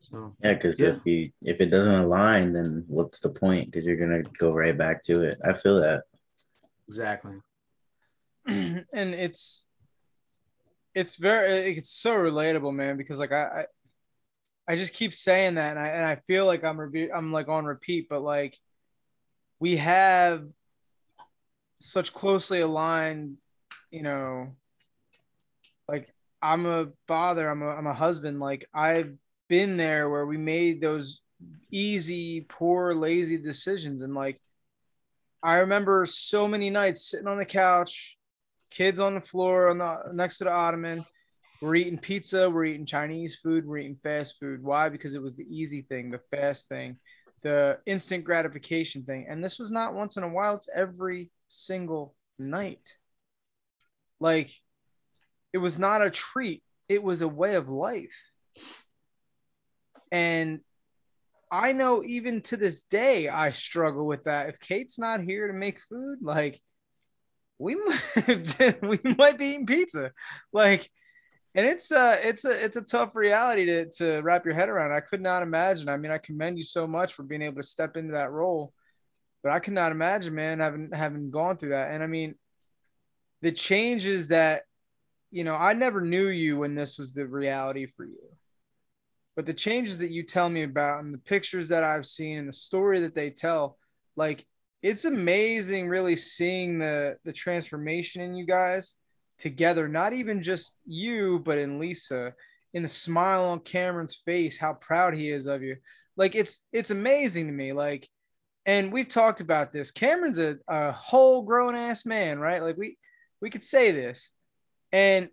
[0.01, 0.89] So yeah, because yeah.
[0.89, 3.71] if you if it doesn't align, then what's the point?
[3.71, 5.39] Because you're gonna go right back to it.
[5.45, 6.05] I feel that
[6.89, 7.35] exactly,
[8.47, 9.67] and it's
[10.95, 12.97] it's very it's so relatable, man.
[12.97, 13.65] Because like I, I
[14.69, 17.49] I just keep saying that, and I and I feel like I'm re- I'm like
[17.49, 18.59] on repeat, but like
[19.59, 20.45] we have
[21.79, 23.37] such closely aligned,
[23.91, 24.55] you know,
[25.89, 29.15] like I'm a father, I'm a I'm a husband, like I've
[29.49, 31.21] been there where we made those
[31.71, 34.03] easy, poor, lazy decisions.
[34.03, 34.41] And like,
[35.43, 38.17] I remember so many nights sitting on the couch,
[38.71, 41.05] kids on the floor on the next to the ottoman.
[41.61, 44.63] We're eating pizza, we're eating Chinese food, we're eating fast food.
[44.63, 44.89] Why?
[44.89, 46.97] Because it was the easy thing, the fast thing,
[47.43, 49.27] the instant gratification thing.
[49.29, 52.97] And this was not once in a while, it's every single night.
[54.21, 54.53] Like,
[55.53, 58.09] it was not a treat, it was a way of life.
[60.11, 60.61] And
[61.53, 64.49] I know even to this day, I struggle with that.
[64.49, 66.61] If Kate's not here to make food, like
[67.61, 67.77] we
[68.27, 70.13] might, we might be eating pizza,
[70.53, 70.91] like,
[71.55, 74.93] and it's a it's a it's a tough reality to to wrap your head around.
[74.93, 75.89] I could not imagine.
[75.89, 78.73] I mean, I commend you so much for being able to step into that role,
[79.43, 81.93] but I could not imagine, man, having having gone through that.
[81.93, 82.37] And I mean,
[83.43, 84.63] the changes that,
[85.31, 88.31] you know, I never knew you when this was the reality for you
[89.37, 92.49] but the changes that you tell me about and the pictures that I've seen and
[92.49, 93.79] the story that they tell,
[94.15, 94.45] like
[94.83, 98.95] it's amazing really seeing the the transformation in you guys
[99.39, 102.35] together, not even just you, but in Lisa,
[102.75, 105.77] in the smile on Cameron's face, how proud he is of you.
[106.17, 107.73] Like it's it's amazing to me.
[107.73, 108.09] Like,
[108.67, 109.91] and we've talked about this.
[109.91, 112.63] Cameron's a, a whole grown ass man, right?
[112.63, 112.97] Like we
[113.41, 114.33] we could say this.
[114.93, 115.29] And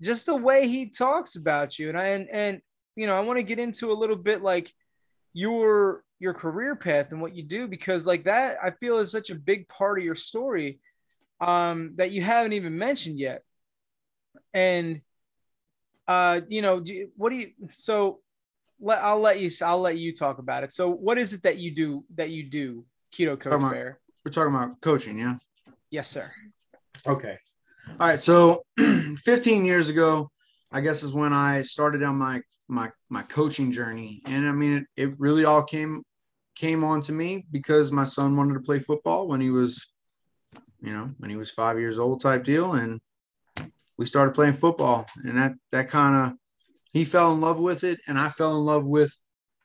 [0.00, 2.60] just the way he talks about you and I and and
[2.96, 4.72] you know, I want to get into a little bit like
[5.32, 9.30] your your career path and what you do because like that I feel is such
[9.30, 10.80] a big part of your story
[11.40, 13.42] um, that you haven't even mentioned yet.
[14.52, 15.00] And
[16.06, 18.20] uh, you know, do, what do you so
[18.80, 20.72] let I'll let you I'll let you talk about it.
[20.72, 23.98] So what is it that you do that you do, Keto Coach about, Bear?
[24.24, 25.36] We're talking about coaching, yeah?
[25.90, 26.30] Yes, sir.
[27.06, 27.38] Okay.
[28.00, 28.20] All right.
[28.20, 30.30] So 15 years ago,
[30.72, 34.22] I guess is when I started on my my my coaching journey.
[34.26, 36.02] And I mean, it, it really all came
[36.58, 39.86] came on to me because my son wanted to play football when he was,
[40.82, 42.74] you know, when he was five years old type deal.
[42.74, 43.00] And
[43.96, 45.06] we started playing football.
[45.24, 46.38] And that that kind of
[46.92, 48.00] he fell in love with it.
[48.08, 49.16] And I fell in love with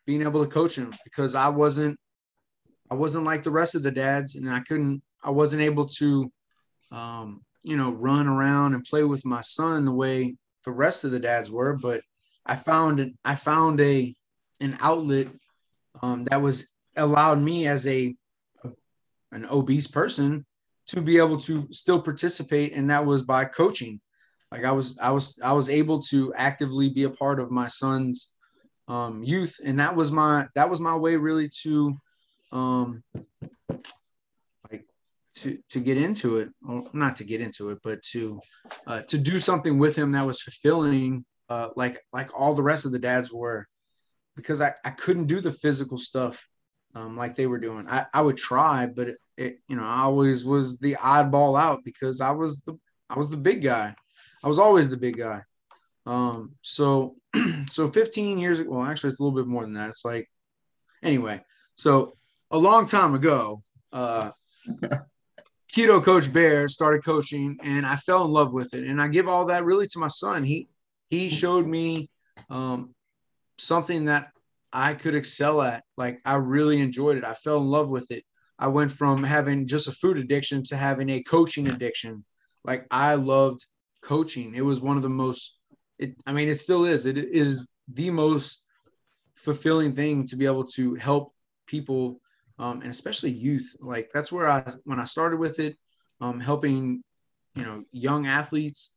[0.06, 1.98] being able to coach him because I wasn't
[2.92, 6.32] I wasn't like the rest of the dads and I couldn't I wasn't able to
[6.92, 11.12] um, you know, run around and play with my son the way the rest of
[11.12, 12.02] the dads were, but
[12.46, 14.14] I found I found a
[14.60, 15.28] an outlet
[16.02, 18.16] um, that was allowed me as a
[19.32, 20.46] an obese person
[20.86, 24.00] to be able to still participate, and that was by coaching.
[24.52, 27.68] Like I was I was I was able to actively be a part of my
[27.68, 28.34] son's
[28.88, 31.98] um, youth, and that was my that was my way really to
[32.52, 33.04] um,
[34.72, 34.86] like
[35.38, 38.40] to to get into it, well, not to get into it, but to
[38.86, 42.86] uh, to do something with him that was fulfilling uh, like like all the rest
[42.86, 43.68] of the dads were
[44.36, 46.48] because I, I couldn't do the physical stuff
[46.96, 47.88] um, like they were doing.
[47.88, 51.84] I, I would try, but it, it, you know I always was the oddball out
[51.84, 52.78] because I was the
[53.10, 53.96] I was the big guy.
[54.44, 55.42] I was always the big guy.
[56.06, 57.16] Um, so
[57.70, 59.90] so 15 years ago, well actually it's a little bit more than that.
[59.90, 60.30] It's like
[61.02, 61.42] anyway.
[61.76, 62.14] So
[62.52, 64.32] a long time ago, uh,
[65.74, 68.84] keto coach Bear started coaching, and I fell in love with it.
[68.84, 70.44] And I give all that really to my son.
[70.44, 70.68] He
[71.10, 72.10] he showed me
[72.50, 72.94] um,
[73.58, 74.33] something that
[74.74, 75.84] I could excel at.
[75.98, 77.24] Like I really enjoyed it.
[77.24, 78.24] I fell in love with it.
[78.58, 82.26] I went from having just a food addiction to having a coaching addiction.
[82.64, 83.66] Like I loved
[84.02, 84.56] coaching.
[84.56, 85.58] It was one of the most
[86.00, 87.06] it I mean it still is.
[87.06, 88.62] It is the most
[89.36, 91.34] fulfilling thing to be able to help
[91.68, 92.20] people
[92.60, 93.76] um, and especially youth.
[93.80, 95.78] Like that's where I when I started with it,
[96.22, 97.04] um, helping
[97.56, 98.94] you know young athletes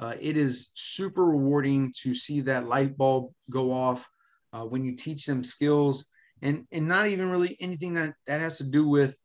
[0.00, 4.08] uh, it is super rewarding to see that light bulb go off
[4.52, 6.10] uh, when you teach them skills
[6.42, 9.20] and and not even really anything that that has to do with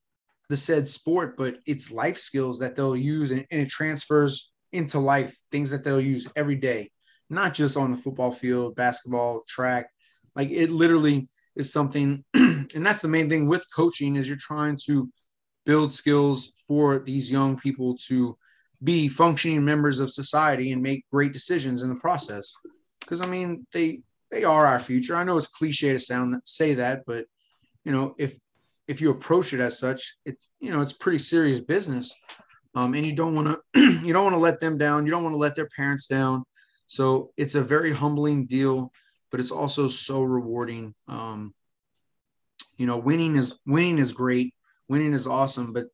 [0.49, 4.99] the said sport but it's life skills that they'll use and, and it transfers into
[4.99, 6.89] life things that they'll use every day
[7.29, 9.87] not just on the football field basketball track
[10.35, 14.77] like it literally is something and that's the main thing with coaching is you're trying
[14.85, 15.09] to
[15.65, 18.37] build skills for these young people to
[18.83, 22.53] be functioning members of society and make great decisions in the process.
[22.99, 24.01] Because I mean, they
[24.33, 25.15] they are our future.
[25.15, 27.25] I know it's cliche to sound say that, but
[27.85, 28.35] you know, if
[28.87, 32.13] if you approach it as such, it's you know it's pretty serious business,
[32.73, 35.05] um, and you don't want to you don't want to let them down.
[35.05, 36.43] You don't want to let their parents down.
[36.87, 38.91] So it's a very humbling deal,
[39.31, 40.93] but it's also so rewarding.
[41.07, 41.53] Um,
[42.77, 44.53] you know, winning is winning is great.
[44.89, 45.85] Winning is awesome, but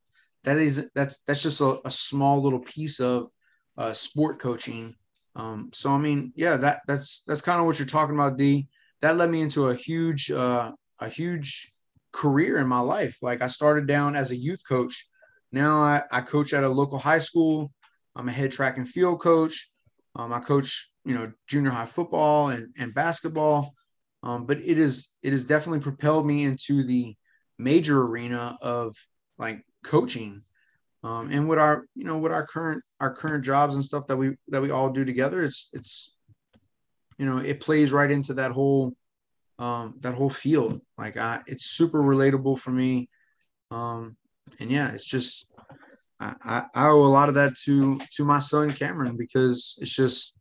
[0.44, 3.28] that is that's that's just a, a small little piece of
[3.76, 4.94] uh, sport coaching.
[5.36, 8.68] Um, so I mean, yeah, that that's that's kind of what you're talking about, D.
[9.02, 11.70] That led me into a huge uh, a huge
[12.12, 13.18] career in my life.
[13.22, 15.06] Like I started down as a youth coach.
[15.52, 17.72] Now I, I coach at a local high school.
[18.16, 19.70] I'm a head track and field coach.
[20.16, 23.74] Um, I coach, you know, junior high football and, and basketball.
[24.22, 27.14] Um, but it is it has definitely propelled me into the
[27.58, 28.96] major arena of
[29.38, 30.42] like coaching
[31.02, 34.16] um, and with our you know with our current our current jobs and stuff that
[34.16, 36.16] we that we all do together it's it's
[37.18, 38.94] you know it plays right into that whole
[39.60, 40.80] um, that whole field.
[40.98, 43.08] Like I, it's super relatable for me.
[43.70, 44.16] Um,
[44.58, 45.52] and yeah it's just
[46.18, 50.36] I, I owe a lot of that to to my son Cameron because it's just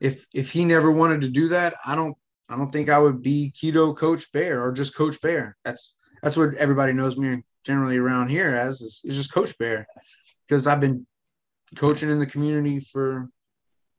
[0.00, 2.16] if if he never wanted to do that I don't
[2.48, 5.56] I don't think I would be keto coach bear or just coach bear.
[5.64, 9.86] That's that's what everybody knows me generally around here as is, is just Coach Bear
[10.46, 11.06] because I've been
[11.76, 13.28] coaching in the community for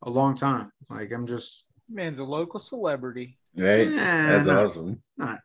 [0.03, 0.71] a long time.
[0.89, 3.37] Like I'm just man's a local celebrity.
[3.55, 3.89] Right.
[3.89, 5.01] That's not, awesome.
[5.17, 5.39] Not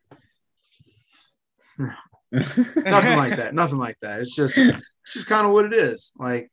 [2.33, 3.55] nothing like that.
[3.55, 4.21] Nothing like that.
[4.21, 6.13] It's just it's just kind of what it is.
[6.19, 6.51] Like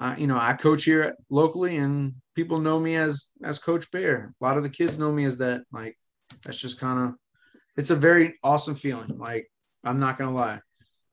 [0.00, 4.32] uh, you know, I coach here locally and people know me as as Coach Bear.
[4.40, 5.62] A lot of the kids know me as that.
[5.72, 5.98] Like
[6.44, 7.14] that's just kind of
[7.76, 9.18] it's a very awesome feeling.
[9.18, 9.50] Like
[9.84, 10.60] I'm not gonna lie.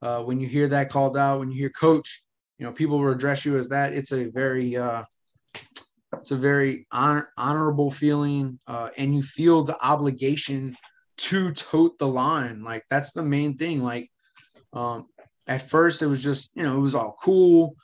[0.06, 2.22] Uh, when you hear that called out, when you hear coach,
[2.58, 3.92] you know, people will address you as that.
[3.92, 5.02] It's a very, uh,
[6.12, 8.60] it's a very honor, honorable feeling.
[8.68, 10.76] Uh, and you feel the obligation
[11.16, 12.62] to tote the line.
[12.62, 13.82] Like that's the main thing.
[13.82, 14.08] Like,
[14.72, 15.06] um,
[15.48, 17.74] at first it was just, you know, it was all cool.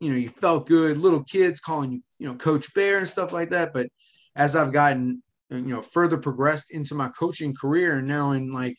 [0.00, 3.30] You know, you felt good, little kids calling you, you know, coach bear and stuff
[3.30, 3.74] like that.
[3.74, 3.88] But
[4.34, 8.78] as I've gotten, you know, further progressed into my coaching career and now in like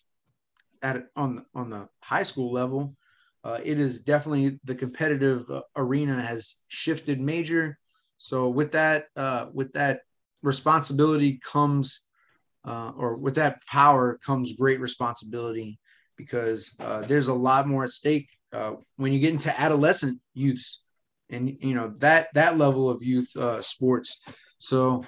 [0.82, 2.96] at on on the high school level,
[3.44, 7.78] uh, it is definitely the competitive uh, arena has shifted major.
[8.18, 10.02] So with that, uh, with that
[10.42, 12.06] responsibility comes,
[12.66, 15.80] uh, or with that power comes great responsibility
[16.18, 20.84] because uh, there's a lot more at stake uh, when you get into adolescent youths
[21.30, 24.24] and you know that that level of youth uh, sports.
[24.58, 25.06] So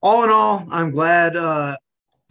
[0.00, 1.36] all in all, I'm glad.
[1.36, 1.76] Uh,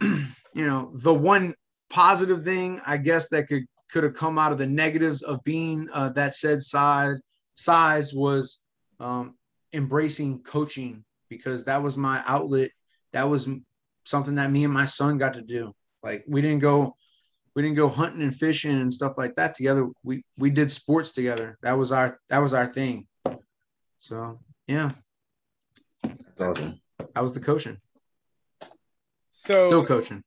[0.00, 1.54] you know, the one
[1.94, 5.88] positive thing I guess that could could have come out of the negatives of being
[5.92, 7.20] uh, that said size
[7.54, 8.62] size was
[8.98, 9.36] um,
[9.72, 12.70] embracing coaching because that was my outlet.
[13.12, 13.48] That was
[14.02, 15.72] something that me and my son got to do.
[16.02, 16.96] Like we didn't go
[17.54, 19.88] we didn't go hunting and fishing and stuff like that together.
[20.02, 21.58] We we did sports together.
[21.62, 23.06] That was our that was our thing.
[23.98, 24.90] So yeah.
[26.02, 26.80] That's awesome.
[27.14, 27.78] I was the coaching.
[29.30, 30.24] So Still coaching.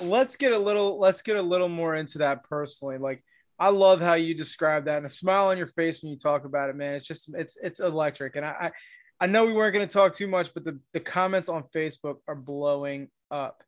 [0.00, 2.98] Let's get a little let's get a little more into that personally.
[2.98, 3.22] Like
[3.58, 6.44] I love how you describe that and a smile on your face when you talk
[6.44, 6.94] about it, man.
[6.94, 8.36] It's just it's it's electric.
[8.36, 8.70] And I
[9.20, 11.64] I, I know we weren't going to talk too much, but the, the comments on
[11.74, 13.62] Facebook are blowing up.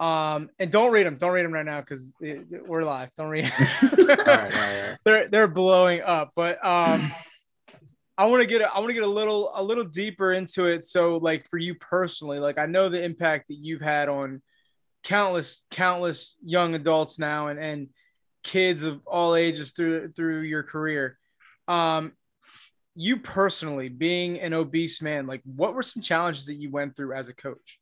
[0.00, 1.16] Um, and don't read them.
[1.16, 3.10] Don't read them right now because we're live.
[3.16, 3.50] Don't read.
[3.82, 6.32] all right, all right, they're they're blowing up.
[6.34, 7.10] But um,
[8.18, 10.66] I want to get a, I want to get a little a little deeper into
[10.66, 10.84] it.
[10.84, 14.42] So like for you personally, like I know the impact that you've had on
[15.06, 17.88] countless countless young adults now and and
[18.42, 21.16] kids of all ages through through your career.
[21.68, 22.12] Um,
[22.96, 27.12] you personally being an obese man, like what were some challenges that you went through
[27.12, 27.78] as a coach?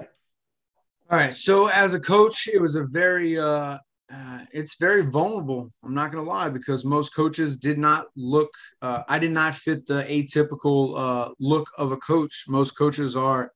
[0.00, 1.34] All right.
[1.34, 3.78] So as a coach, it was a very uh,
[4.12, 5.70] uh it's very vulnerable.
[5.82, 8.50] I'm not gonna lie because most coaches did not look.
[8.82, 12.44] Uh, I did not fit the atypical uh, look of a coach.
[12.48, 13.50] Most coaches are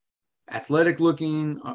[0.50, 1.74] athletic looking, uh,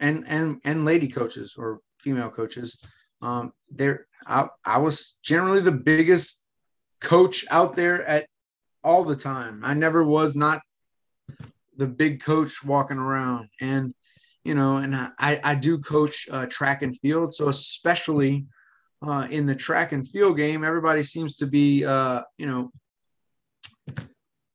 [0.00, 2.78] and and and lady coaches or female coaches.
[3.22, 6.44] Um, there, I, I was generally the biggest
[7.00, 8.26] coach out there at
[8.82, 9.62] all the time.
[9.64, 10.60] I never was not
[11.76, 13.94] the big coach walking around, and
[14.44, 17.32] you know, and I, I do coach uh, track and field.
[17.32, 18.46] So especially
[19.02, 22.70] uh, in the track and field game, everybody seems to be, uh, you know,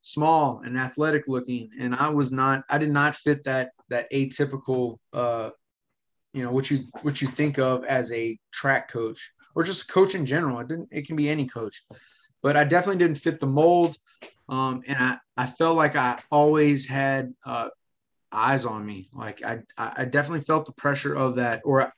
[0.02, 1.70] small and athletic looking.
[1.80, 5.52] And I was not, I did not fit that, that atypical, uh,
[6.34, 10.16] you know, what you, what you think of as a track coach or just coach
[10.16, 10.60] in general.
[10.60, 11.84] It didn't, it can be any coach,
[12.42, 13.98] but I definitely didn't fit the mold.
[14.48, 17.70] Um, and I, I felt like I always had uh,
[18.32, 19.10] eyes on me.
[19.14, 21.92] Like I, I definitely felt the pressure of that, or,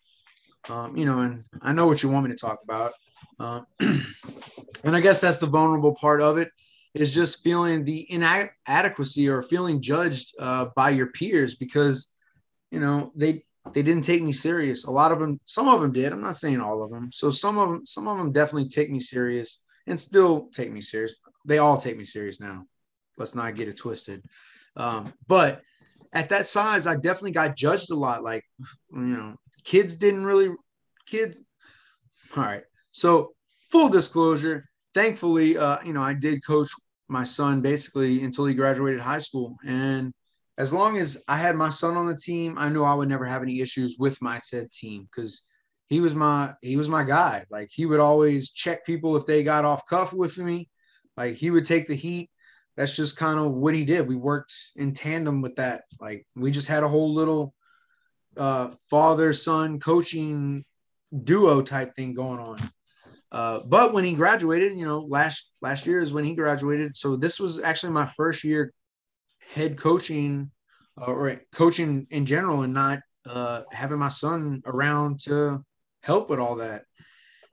[0.69, 2.93] um, you know, and I know what you want me to talk about.
[3.39, 6.51] Uh, and I guess that's the vulnerable part of it
[6.93, 12.13] is just feeling the inadequacy or feeling judged uh, by your peers because,
[12.71, 14.85] you know, they, they didn't take me serious.
[14.85, 16.11] A lot of them, some of them did.
[16.11, 17.11] I'm not saying all of them.
[17.11, 20.81] So some of them, some of them definitely take me serious and still take me
[20.81, 21.17] serious.
[21.45, 22.65] They all take me serious now.
[23.17, 24.23] Let's not get it twisted.
[24.75, 25.61] Um, but
[26.13, 28.23] at that size, I definitely got judged a lot.
[28.23, 28.43] Like,
[28.91, 30.53] you know, kids didn't really,
[31.05, 31.41] kids.
[32.35, 32.63] All right.
[32.91, 33.33] So,
[33.71, 36.69] full disclosure, thankfully, uh, you know, I did coach
[37.07, 39.57] my son basically until he graduated high school.
[39.65, 40.13] And
[40.57, 43.25] as long as I had my son on the team, I knew I would never
[43.25, 45.43] have any issues with my said team because
[45.89, 47.45] he was my he was my guy.
[47.49, 50.69] Like he would always check people if they got off cuff with me.
[51.17, 52.29] Like he would take the heat
[52.77, 54.07] that's just kind of what he did.
[54.07, 55.83] We worked in tandem with that.
[55.99, 57.53] Like we just had a whole little
[58.37, 60.63] uh, father son coaching
[61.23, 62.57] duo type thing going on.
[63.31, 66.95] Uh, but when he graduated, you know, last last year is when he graduated.
[66.95, 68.73] So this was actually my first year
[69.53, 70.51] head coaching
[70.99, 75.63] uh, or coaching in general, and not uh, having my son around to
[76.03, 76.83] help with all that.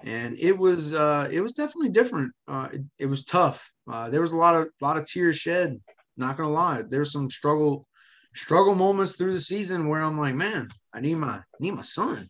[0.04, 2.32] And it was uh, it was definitely different.
[2.48, 3.70] Uh, it, it was tough
[4.10, 5.80] there was a lot of lot of tears shed.
[6.16, 7.86] Not gonna lie, there's some struggle
[8.34, 12.28] struggle moments through the season where I'm like, man, I need my need my son.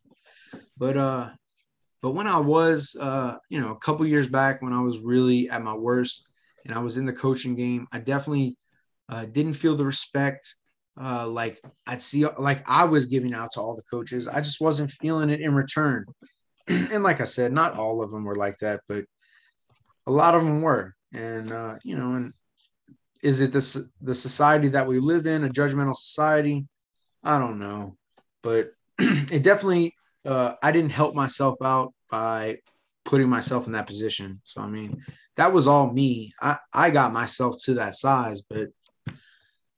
[0.77, 1.31] But uh,
[2.03, 5.49] but when I was uh, you know, a couple years back when I was really
[5.51, 6.29] at my worst
[6.65, 8.57] and I was in the coaching game, I definitely
[9.09, 10.55] uh, didn't feel the respect
[11.01, 14.27] uh, like I'd see like I was giving out to all the coaches.
[14.27, 16.05] I just wasn't feeling it in return.
[16.69, 19.05] and like I said, not all of them were like that, but
[20.07, 22.33] a lot of them were and uh, you know, and
[23.23, 26.67] is it this the society that we live in, a judgmental society?
[27.23, 27.97] I don't know,
[28.43, 29.95] but it definitely
[30.29, 32.59] uh, I didn't help myself out by
[33.05, 34.41] putting myself in that position.
[34.45, 35.03] So I mean,
[35.37, 36.33] that was all me.
[36.41, 38.69] I I got myself to that size, but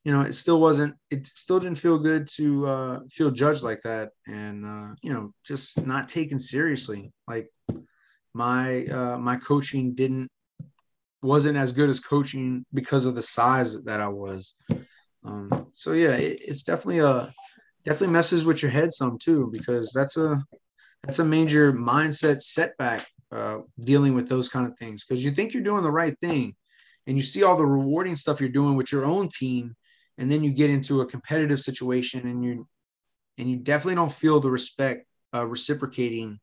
[0.04, 0.94] you know, it still wasn't.
[1.10, 5.32] It still didn't feel good to uh, feel judged like that, and uh, you know,
[5.44, 7.12] just not taken seriously.
[7.28, 7.48] Like
[8.34, 10.28] my uh, my coaching didn't
[11.22, 14.54] wasn't as good as coaching because of the size that I was.
[15.22, 17.30] Um, so yeah, it, it's definitely a
[17.84, 20.42] definitely messes with your head some too because that's a
[21.04, 25.54] that's a major mindset setback uh, dealing with those kind of things because you think
[25.54, 26.54] you're doing the right thing
[27.06, 29.74] and you see all the rewarding stuff you're doing with your own team
[30.18, 32.66] and then you get into a competitive situation and you
[33.38, 36.38] and you definitely don't feel the respect uh, reciprocating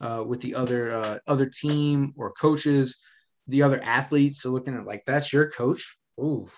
[0.00, 3.00] uh, with the other uh, other team or coaches
[3.48, 5.98] the other athletes are looking at like that's your coach?
[6.20, 6.48] Ooh,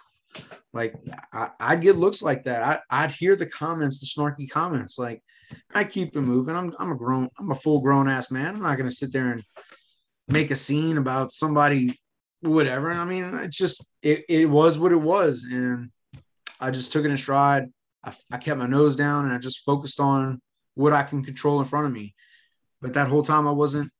[0.72, 0.94] like
[1.32, 2.82] I, would get looks like that.
[2.90, 4.98] I, would hear the comments, the snarky comments.
[4.98, 5.22] Like
[5.74, 6.56] I keep it moving.
[6.56, 8.56] I'm I'm a grown, I'm a full grown ass man.
[8.56, 9.42] I'm not gonna sit there and
[10.28, 12.00] make a scene about somebody,
[12.40, 12.90] whatever.
[12.90, 15.90] I mean, it's just it, it was what it was, and
[16.60, 17.70] I just took it in stride.
[18.04, 20.40] I, I kept my nose down and I just focused on
[20.74, 22.14] what I can control in front of me.
[22.80, 23.90] But that whole time I wasn't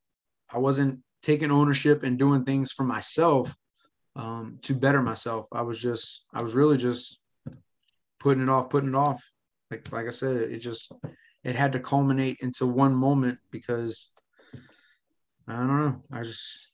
[0.51, 3.55] I wasn't taking ownership and doing things for myself
[4.17, 5.47] um, to better myself.
[5.53, 7.23] I was just, I was really just
[8.21, 9.23] putting it off, putting it off.
[9.71, 10.93] Like, like I said, it just,
[11.43, 14.13] it had to culminate into one moment because
[15.49, 16.03] I don't know.
[16.13, 16.73] I just,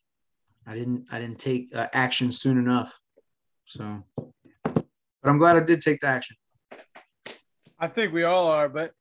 [0.67, 3.01] I didn't, I didn't take uh, action soon enough.
[3.65, 4.01] So,
[4.65, 4.85] but
[5.25, 6.37] I'm glad I did take the action.
[7.79, 8.93] I think we all are, but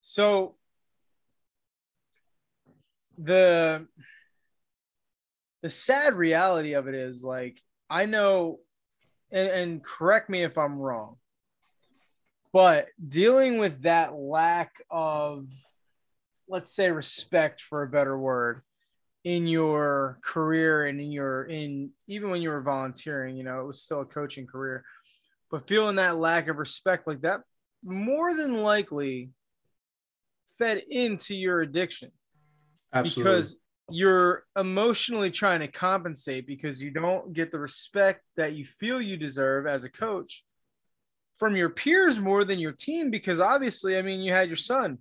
[0.00, 0.56] so
[3.16, 3.86] the
[5.62, 8.60] the sad reality of it is like I know,
[9.30, 11.16] and, and correct me if I'm wrong,
[12.52, 15.46] but dealing with that lack of,
[16.48, 18.62] let's say, respect for a better word
[19.24, 23.66] in your career and in your in even when you were volunteering you know it
[23.66, 24.84] was still a coaching career
[25.50, 27.40] but feeling that lack of respect like that
[27.84, 29.30] more than likely
[30.56, 32.10] fed into your addiction
[32.94, 33.32] Absolutely.
[33.32, 39.00] because you're emotionally trying to compensate because you don't get the respect that you feel
[39.00, 40.44] you deserve as a coach
[41.34, 44.98] from your peers more than your team because obviously i mean you had your son.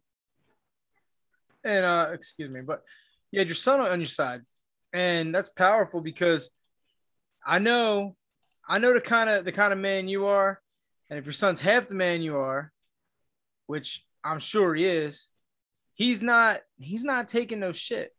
[1.64, 2.84] And uh excuse me but
[3.32, 4.42] you had your son on your side.
[4.94, 6.52] And that's powerful because
[7.46, 8.16] i know
[8.70, 10.62] i know the kind of the kind of man you are.
[11.10, 12.72] And if your son's half the man you are
[13.66, 15.32] which i'm sure he is
[15.94, 18.14] he's not he's not taking no shit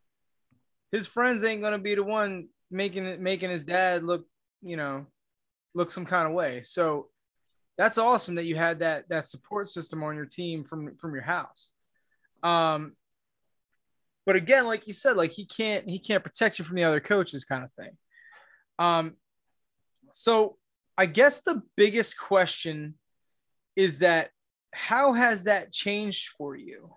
[0.92, 4.26] his friends ain't gonna be the one making it making his dad look,
[4.62, 5.06] you know,
[5.74, 6.62] look some kind of way.
[6.62, 7.08] So
[7.76, 11.22] that's awesome that you had that that support system on your team from from your
[11.22, 11.72] house.
[12.42, 12.94] Um,
[14.26, 17.00] but again, like you said, like he can't he can't protect you from the other
[17.00, 17.96] coaches, kind of thing.
[18.78, 19.14] Um,
[20.10, 20.56] so
[20.96, 22.94] I guess the biggest question
[23.76, 24.30] is that
[24.72, 26.94] how has that changed for you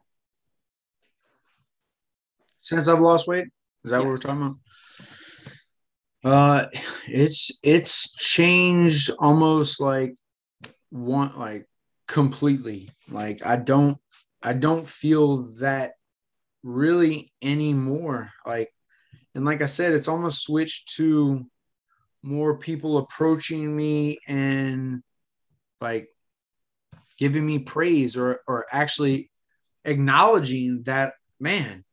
[2.59, 3.47] since I've lost weight?
[3.83, 4.03] Is that yes.
[4.03, 4.55] what we're talking about?
[6.23, 6.67] Uh,
[7.07, 10.15] it's it's changed almost like
[10.91, 11.67] one like
[12.07, 12.89] completely.
[13.09, 13.97] Like I don't
[14.41, 15.93] I don't feel that
[16.63, 18.29] really anymore.
[18.45, 18.69] Like
[19.33, 21.45] and like I said, it's almost switched to
[22.23, 25.01] more people approaching me and
[25.79, 26.07] like
[27.17, 29.31] giving me praise or or actually
[29.85, 31.83] acknowledging that man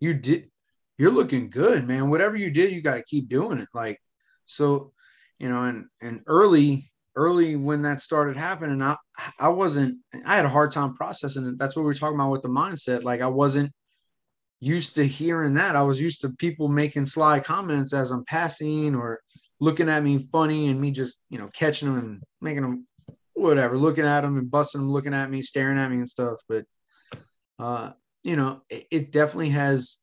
[0.00, 0.50] you did
[0.98, 2.10] you're looking good, man.
[2.10, 3.68] Whatever you did, you got to keep doing it.
[3.74, 4.00] Like,
[4.44, 4.92] so,
[5.38, 8.96] you know, and, and early, early when that started happening, I,
[9.38, 11.58] I wasn't, I had a hard time processing it.
[11.58, 13.02] That's what we are talking about with the mindset.
[13.02, 13.72] Like, I wasn't
[14.60, 15.76] used to hearing that.
[15.76, 19.20] I was used to people making sly comments as I'm passing or
[19.60, 22.86] looking at me funny and me just, you know, catching them and making them
[23.34, 26.38] whatever, looking at them and busting them, looking at me, staring at me and stuff.
[26.48, 26.64] But,
[27.58, 27.92] uh,
[28.22, 29.98] you know, it, it definitely has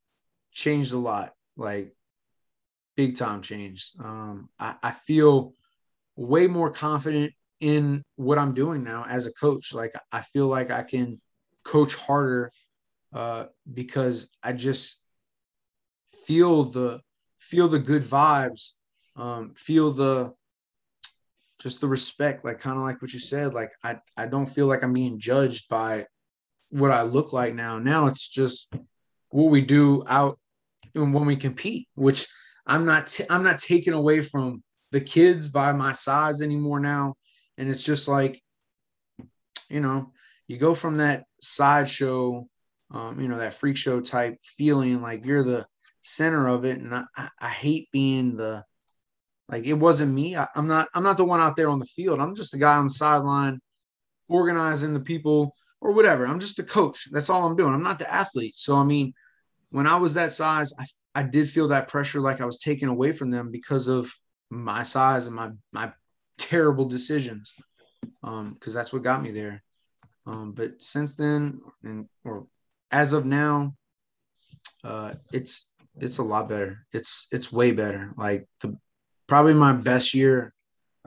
[0.53, 1.93] changed a lot, like
[2.95, 3.95] big time changed.
[4.03, 5.53] Um, I, I feel
[6.15, 9.73] way more confident in what I'm doing now as a coach.
[9.73, 11.19] Like I feel like I can
[11.63, 12.51] coach harder
[13.13, 15.01] uh, because I just
[16.25, 17.01] feel the
[17.39, 18.71] feel the good vibes,
[19.15, 20.33] um, feel the
[21.59, 23.53] just the respect, like kind of like what you said.
[23.53, 26.05] Like I I don't feel like I'm being judged by
[26.69, 27.79] what I look like now.
[27.79, 28.73] Now it's just
[29.29, 30.37] what we do out
[30.93, 32.27] when we compete, which
[32.65, 37.15] I'm not t- I'm not taken away from the kids by my size anymore now.
[37.57, 38.41] And it's just like,
[39.69, 40.11] you know,
[40.47, 42.47] you go from that sideshow,
[42.91, 45.65] um, you know, that freak show type feeling like you're the
[46.01, 46.79] center of it.
[46.79, 48.63] And I, I hate being the
[49.49, 50.35] like it wasn't me.
[50.35, 52.19] I, I'm not I'm not the one out there on the field.
[52.19, 53.59] I'm just the guy on the sideline
[54.29, 56.25] organizing the people or whatever.
[56.25, 57.09] I'm just the coach.
[57.11, 57.73] That's all I'm doing.
[57.73, 58.57] I'm not the athlete.
[58.57, 59.13] So I mean,
[59.73, 62.89] when I was that size, I, I did feel that pressure like I was taken
[62.89, 64.13] away from them because of
[64.51, 65.91] my size and my my
[66.37, 67.53] terrible decisions
[68.21, 69.63] um because that's what got me there.
[70.27, 72.45] Um but since then and or
[72.91, 73.73] as of now
[74.83, 76.85] uh it's it's a lot better.
[76.93, 78.13] It's it's way better.
[78.15, 78.77] Like the
[79.25, 80.53] probably my best year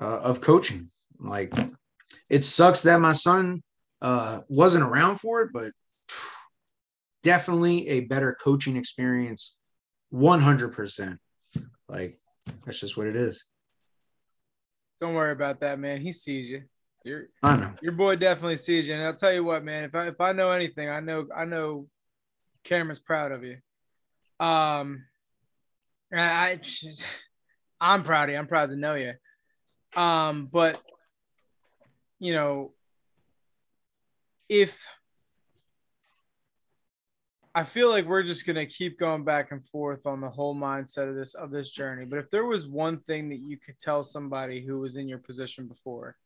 [0.00, 0.88] uh, of coaching.
[1.20, 1.54] Like
[2.28, 3.62] it sucks that my son
[4.02, 5.70] uh wasn't around for it but
[7.26, 9.58] definitely a better coaching experience
[10.14, 11.18] 100%
[11.88, 12.12] like
[12.64, 13.44] that's just what it is
[15.00, 16.00] Don't worry about that, man.
[16.00, 16.62] He sees you.
[17.04, 18.94] Your i know your boy definitely sees you.
[18.94, 19.84] And I'll tell you what, man.
[19.84, 21.88] If I if I know anything, I know I know
[22.62, 23.58] Cameron's proud of you.
[24.38, 25.04] Um,
[26.12, 26.60] and I
[27.80, 28.38] I'm proud of you.
[28.38, 29.14] I'm proud to know you.
[30.00, 30.80] Um, but
[32.20, 32.72] you know,
[34.48, 34.80] if
[37.56, 41.08] I feel like we're just gonna keep going back and forth on the whole mindset
[41.08, 42.04] of this of this journey.
[42.04, 45.20] But if there was one thing that you could tell somebody who was in your
[45.20, 46.18] position before,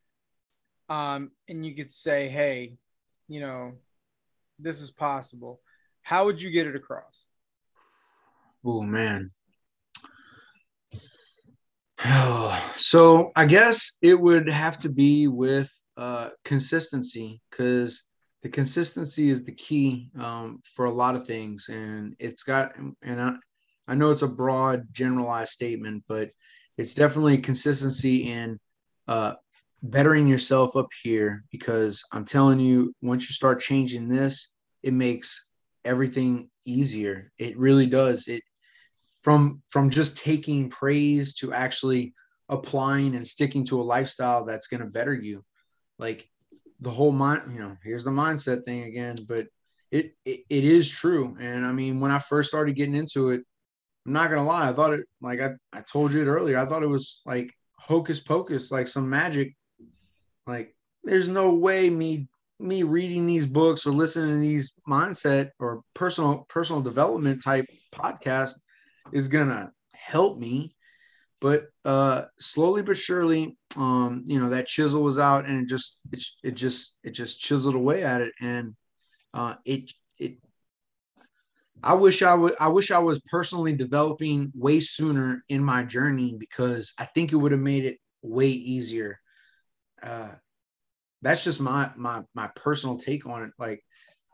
[0.89, 2.79] um, and you could say, "Hey,
[3.29, 3.75] you know,
[4.59, 5.61] this is possible,"
[6.03, 7.29] how would you get it across?
[8.65, 9.31] Oh man.
[12.75, 18.10] so I guess it would have to be with uh, consistency because
[18.43, 23.21] the consistency is the key um, for a lot of things, and it's got and
[23.21, 23.35] I,
[23.87, 26.31] I know it's a broad generalized statement, but
[26.79, 28.59] it's definitely consistency in
[29.09, 29.35] uh,
[29.83, 35.49] bettering yourself up here because I'm telling you, once you start changing this, it makes
[35.85, 37.31] everything easier.
[37.39, 38.29] It really does.
[38.29, 38.43] It
[39.21, 42.15] from from just taking praise to actually
[42.49, 45.45] applying and sticking to a lifestyle that's going to better you.
[45.99, 46.29] Like
[46.81, 49.47] the whole mind, you know, here's the mindset thing again, but
[49.91, 51.37] it, it it is true.
[51.41, 53.43] And I mean, when I first started getting into it,
[54.07, 56.67] I'm not gonna lie, I thought it like I, I told you it earlier, I
[56.67, 59.55] thought it was like hocus pocus, like some magic.
[60.47, 60.75] Like
[61.05, 62.29] there's no way me
[62.59, 68.61] me reading these books or listening to these mindset or personal personal development type podcast
[69.13, 70.71] is gonna help me
[71.41, 76.01] but uh slowly but surely um you know that chisel was out and it just
[76.13, 78.33] it, it just it just chiseled away at it.
[78.41, 78.75] And
[79.35, 80.39] uh it it
[81.83, 86.37] i wish i would i wish i was personally developing way sooner in my journey
[86.39, 89.19] because i think it would have made it way easier.
[90.03, 90.29] Uh
[91.23, 93.51] that's just my my my personal take on it.
[93.59, 93.83] Like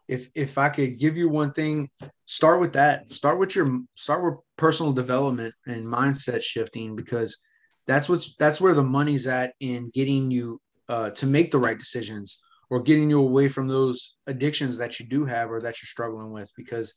[0.09, 1.88] if if i could give you one thing
[2.26, 3.11] start with that.
[3.12, 7.38] Start with your start with personal development and mindset shifting because
[7.86, 11.78] that's what's that's where the money's at in getting you uh, to make the right
[11.78, 15.86] decisions or getting you away from those addictions that you do have or that you're
[15.86, 16.94] struggling with because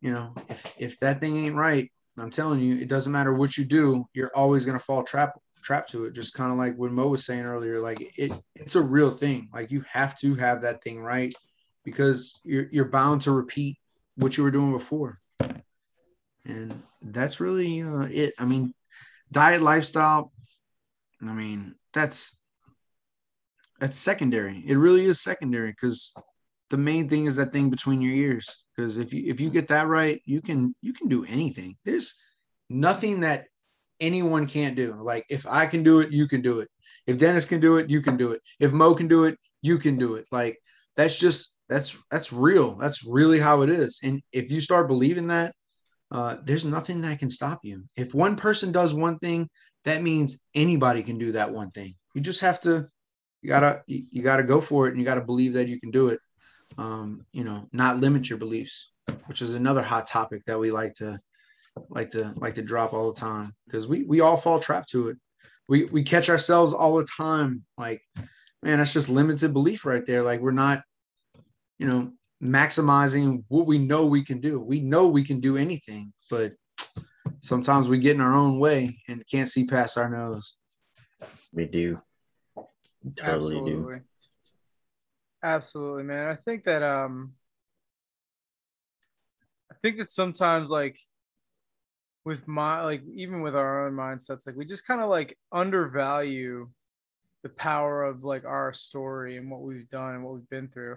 [0.00, 3.56] you know if if that thing ain't right i'm telling you it doesn't matter what
[3.58, 5.32] you do you're always going to fall trap
[5.62, 6.12] trap to it.
[6.12, 9.48] Just kind of like what mo was saying earlier like it it's a real thing.
[9.52, 11.32] Like you have to have that thing right
[11.84, 13.78] because you're, you're bound to repeat
[14.16, 15.18] what you were doing before.
[16.46, 18.34] And that's really uh, it.
[18.38, 18.74] I mean
[19.32, 20.30] diet lifestyle
[21.22, 22.36] i mean that's
[23.80, 24.62] that's secondary.
[24.66, 26.14] It really is secondary because
[26.70, 28.64] the main thing is that thing between your ears.
[28.74, 31.76] Because if you if you get that right you can you can do anything.
[31.84, 32.14] There's
[32.70, 33.46] nothing that
[34.00, 34.94] anyone can't do.
[34.94, 36.68] Like if i can do it you can do it.
[37.06, 38.40] If dennis can do it you can do it.
[38.58, 40.26] If mo can do it you can do it.
[40.32, 40.58] Like
[40.96, 45.28] that's just that's that's real that's really how it is and if you start believing
[45.28, 45.54] that
[46.14, 47.84] uh, there's nothing that can stop you.
[47.96, 49.48] If one person does one thing,
[49.84, 51.94] that means anybody can do that one thing.
[52.14, 52.86] You just have to,
[53.42, 56.08] you gotta, you, gotta go for it, and you gotta believe that you can do
[56.08, 56.20] it.
[56.78, 58.92] Um, you know, not limit your beliefs,
[59.26, 61.18] which is another hot topic that we like to,
[61.88, 65.08] like to, like to drop all the time because we we all fall trapped to
[65.08, 65.16] it.
[65.68, 67.64] We we catch ourselves all the time.
[67.76, 68.00] Like,
[68.62, 70.22] man, that's just limited belief right there.
[70.22, 70.82] Like we're not,
[71.78, 72.12] you know,
[72.42, 74.60] maximizing what we know we can do.
[74.60, 76.52] We know we can do anything, but
[77.40, 80.56] sometimes we get in our own way and can't see past our nose.
[81.52, 82.00] We do.
[83.16, 83.96] Totally Absolutely.
[83.96, 84.02] do.
[85.42, 86.28] Absolutely, man.
[86.28, 87.34] I think that um
[89.70, 90.98] I think that sometimes like
[92.24, 96.70] with my like even with our own mindsets, like we just kind of like undervalue
[97.42, 100.96] the power of like our story and what we've done and what we've been through.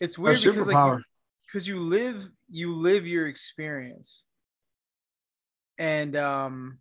[0.00, 1.00] It's weird because like
[1.46, 4.24] because you live you live your experience.
[5.78, 6.78] And um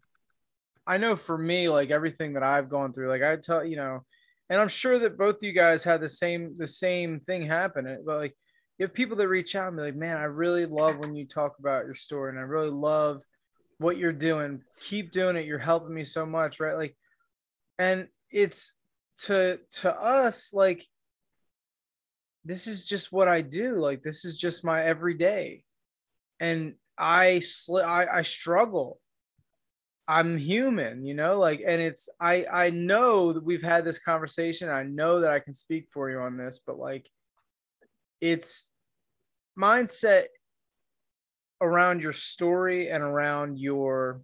[0.88, 4.00] i know for me like everything that i've gone through like i tell you know
[4.50, 8.18] and i'm sure that both you guys had the same the same thing happen but
[8.18, 8.34] like
[8.78, 11.28] you have people that reach out and be like man i really love when you
[11.28, 13.22] talk about your story and i really love
[13.80, 14.62] what you're doing.
[14.82, 15.46] Keep doing it.
[15.46, 16.76] You're helping me so much right?
[16.76, 16.96] Like
[17.80, 18.74] and it's
[19.26, 20.86] to to us like
[22.48, 23.76] this is just what I do.
[23.76, 25.64] Like this is just my everyday.
[26.40, 29.00] And I sl- I, I struggle.
[30.08, 34.70] I'm human, you know, like and it's I I know that we've had this conversation.
[34.70, 37.10] I know that I can speak for you on this, but like
[38.22, 38.72] it's
[39.60, 40.28] mindset
[41.60, 44.22] around your story and around your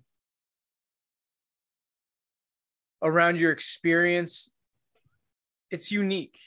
[3.01, 4.49] around your experience
[5.71, 6.39] it's unique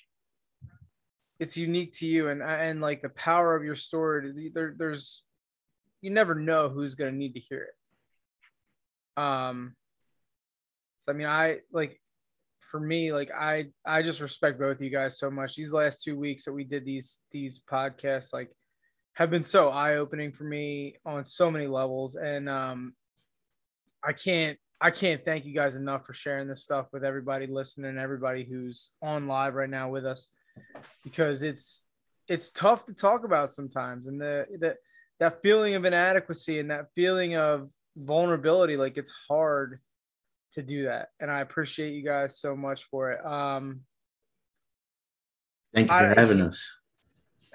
[1.38, 5.24] it's unique to you and and like the power of your story there, there's
[6.00, 9.22] you never know who's going to need to hear it.
[9.22, 9.74] Um
[11.00, 12.00] so i mean i like
[12.60, 15.54] for me like i i just respect both you guys so much.
[15.54, 18.50] These last two weeks that we did these these podcasts like
[19.14, 22.16] have been so eye-opening for me on so many levels.
[22.16, 22.94] And um
[24.04, 27.98] i can't i can't thank you guys enough for sharing this stuff with everybody listening
[27.98, 30.32] everybody who's on live right now with us
[31.04, 31.86] because it's
[32.28, 34.06] it's tough to talk about sometimes.
[34.06, 34.74] And the, the
[35.20, 39.80] that feeling of inadequacy and that feeling of vulnerability like it's hard
[40.52, 41.08] to do that.
[41.20, 43.24] And i appreciate you guys so much for it.
[43.24, 43.82] Um
[45.74, 46.70] thank you for I, having us.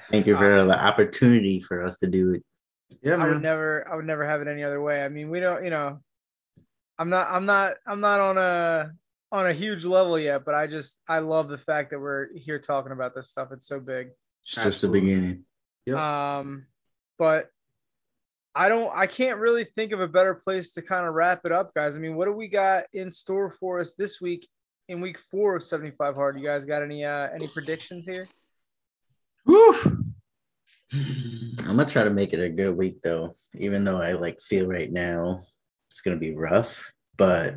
[0.09, 2.43] Thank you for the opportunity for us to do it.
[3.01, 3.27] Yeah man.
[3.27, 5.03] i would never i would never have it any other way.
[5.03, 5.99] I mean we don't you know
[6.97, 8.91] i'm not i'm not i'm not on a
[9.31, 12.59] on a huge level yet, but I just I love the fact that we're here
[12.59, 13.49] talking about this stuff.
[13.51, 14.09] It's so big.
[14.43, 15.45] It's just the beginning.
[15.85, 15.97] Yep.
[15.97, 16.65] Um,
[17.17, 17.49] but
[18.53, 21.51] I don't I can't really think of a better place to kind of wrap it
[21.51, 21.95] up, guys.
[21.95, 24.47] I mean, what do we got in store for us this week
[24.89, 26.37] in week four of 75 hard?
[26.37, 28.27] You guys got any uh any predictions here?
[29.45, 29.73] Woo!
[30.93, 34.67] I'm gonna try to make it a good week though, even though I like feel
[34.67, 35.43] right now
[35.89, 37.55] it's gonna be rough, but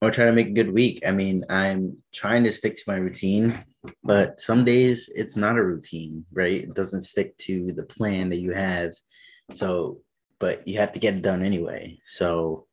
[0.00, 1.02] or try to make a good week.
[1.06, 3.64] I mean, I'm trying to stick to my routine,
[4.02, 6.62] but some days it's not a routine, right?
[6.62, 8.92] It doesn't stick to the plan that you have.
[9.52, 9.98] So,
[10.38, 11.98] but you have to get it done anyway.
[12.04, 12.66] So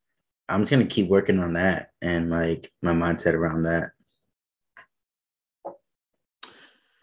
[0.48, 3.92] I'm just gonna keep working on that and like my mindset around that.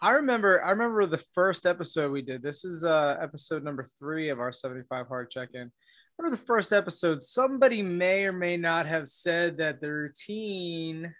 [0.01, 2.41] I remember I remember the first episode we did.
[2.41, 5.71] This is uh episode number three of our 75 hard check-in
[6.17, 11.13] for the first episode, somebody may or may not have said that the routine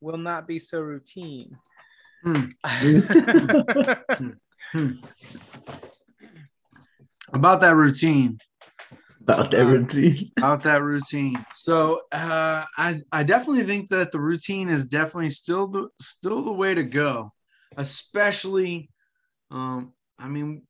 [0.00, 1.56] will not be so routine.
[2.24, 2.46] Hmm.
[4.72, 4.92] hmm.
[7.32, 8.38] About that routine.
[9.20, 10.30] About that routine.
[10.36, 11.36] about that routine.
[11.54, 16.52] So uh, I I definitely think that the routine is definitely still the still the
[16.52, 17.32] way to go,
[17.76, 18.90] especially.
[19.50, 20.62] Um, I mean,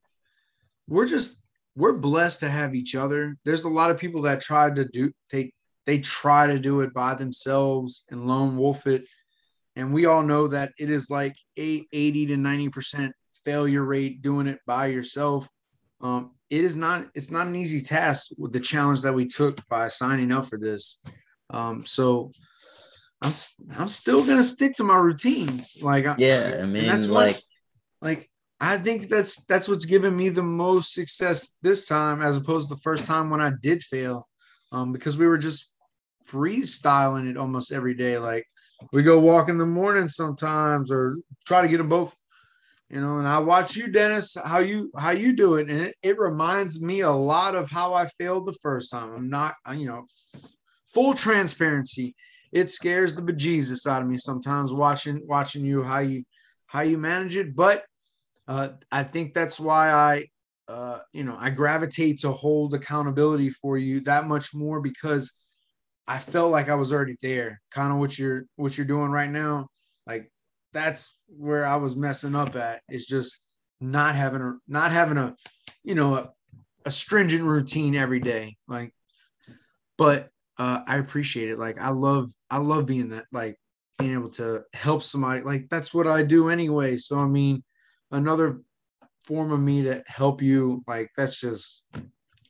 [0.86, 1.41] we're just
[1.74, 3.36] we're blessed to have each other.
[3.44, 5.54] There's a lot of people that try to do take
[5.86, 9.08] they try to do it by themselves and lone wolf it.
[9.74, 13.10] And we all know that it is like a 80 to 90%
[13.44, 15.48] failure rate doing it by yourself.
[16.00, 19.66] Um, it is not, it's not an easy task with the challenge that we took
[19.68, 21.04] by signing up for this.
[21.50, 22.30] Um, so
[23.20, 23.32] I'm,
[23.76, 25.78] I'm still going to stick to my routines.
[25.80, 27.34] Like, yeah, I mean, that's like,
[28.00, 28.28] like
[28.62, 32.76] I think that's that's what's given me the most success this time, as opposed to
[32.76, 34.28] the first time when I did fail,
[34.70, 35.74] um, because we were just
[36.30, 38.18] freestyling it almost every day.
[38.18, 38.46] Like
[38.92, 42.14] we go walk in the morning sometimes, or try to get them both,
[42.88, 43.18] you know.
[43.18, 46.80] And I watch you, Dennis, how you how you do it, and it, it reminds
[46.80, 49.12] me a lot of how I failed the first time.
[49.12, 50.06] I'm not, you know,
[50.86, 52.14] full transparency.
[52.52, 56.22] It scares the bejesus out of me sometimes watching watching you how you
[56.66, 57.84] how you manage it, but
[58.48, 60.24] uh, I think that's why I,
[60.68, 65.32] uh, you know, I gravitate to hold accountability for you that much more because
[66.06, 67.60] I felt like I was already there.
[67.70, 69.68] Kind of what you're what you're doing right now.
[70.06, 70.30] Like
[70.72, 72.82] that's where I was messing up at.
[72.88, 73.38] Is just
[73.80, 75.34] not having a not having a,
[75.84, 76.30] you know, a,
[76.84, 78.56] a stringent routine every day.
[78.66, 78.92] Like,
[79.96, 80.28] but
[80.58, 81.58] uh, I appreciate it.
[81.58, 83.56] Like I love I love being that like
[83.98, 85.42] being able to help somebody.
[85.42, 86.96] Like that's what I do anyway.
[86.96, 87.62] So I mean
[88.12, 88.60] another
[89.24, 91.86] form of me to help you, like that's just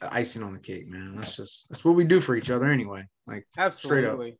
[0.00, 1.16] icing on the cake, man.
[1.16, 3.06] That's just that's what we do for each other anyway.
[3.26, 4.38] Like absolutely.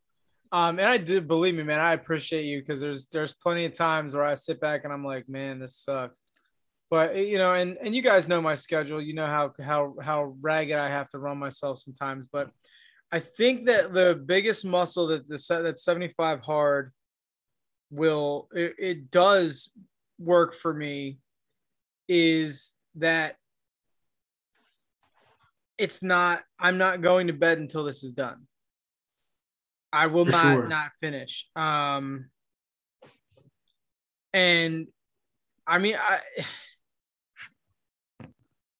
[0.50, 1.80] Um, and I do believe me, man.
[1.80, 5.04] I appreciate you because there's there's plenty of times where I sit back and I'm
[5.04, 6.20] like, man, this sucks.
[6.90, 9.00] But you know, and and you guys know my schedule.
[9.00, 12.26] You know how how how ragged I have to run myself sometimes.
[12.26, 12.50] But
[13.10, 16.92] I think that the biggest muscle that the set that 75 hard
[17.90, 19.70] will it, it does
[20.22, 21.18] work for me
[22.08, 23.36] is that
[25.78, 28.46] it's not i'm not going to bed until this is done
[29.92, 30.68] I will For not sure.
[30.68, 31.46] not finish.
[31.54, 32.30] Um,
[34.32, 34.86] and
[35.66, 36.20] I mean, I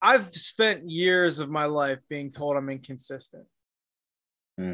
[0.01, 3.45] I've spent years of my life being told I'm inconsistent.
[4.57, 4.73] Hmm.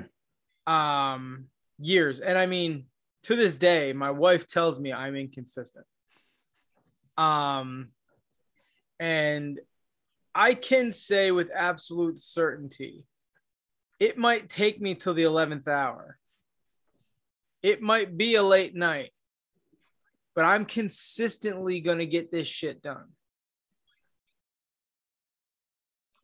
[0.66, 1.46] Um,
[1.78, 2.86] years, and I mean,
[3.24, 5.86] to this day, my wife tells me I'm inconsistent.
[7.20, 7.90] Um,
[8.98, 9.60] and
[10.34, 13.04] I can say with absolute certainty,
[14.00, 16.18] it might take me till the 11th hour.
[17.62, 19.12] It might be a late night,
[20.34, 23.10] but I'm consistently going to get this shit done.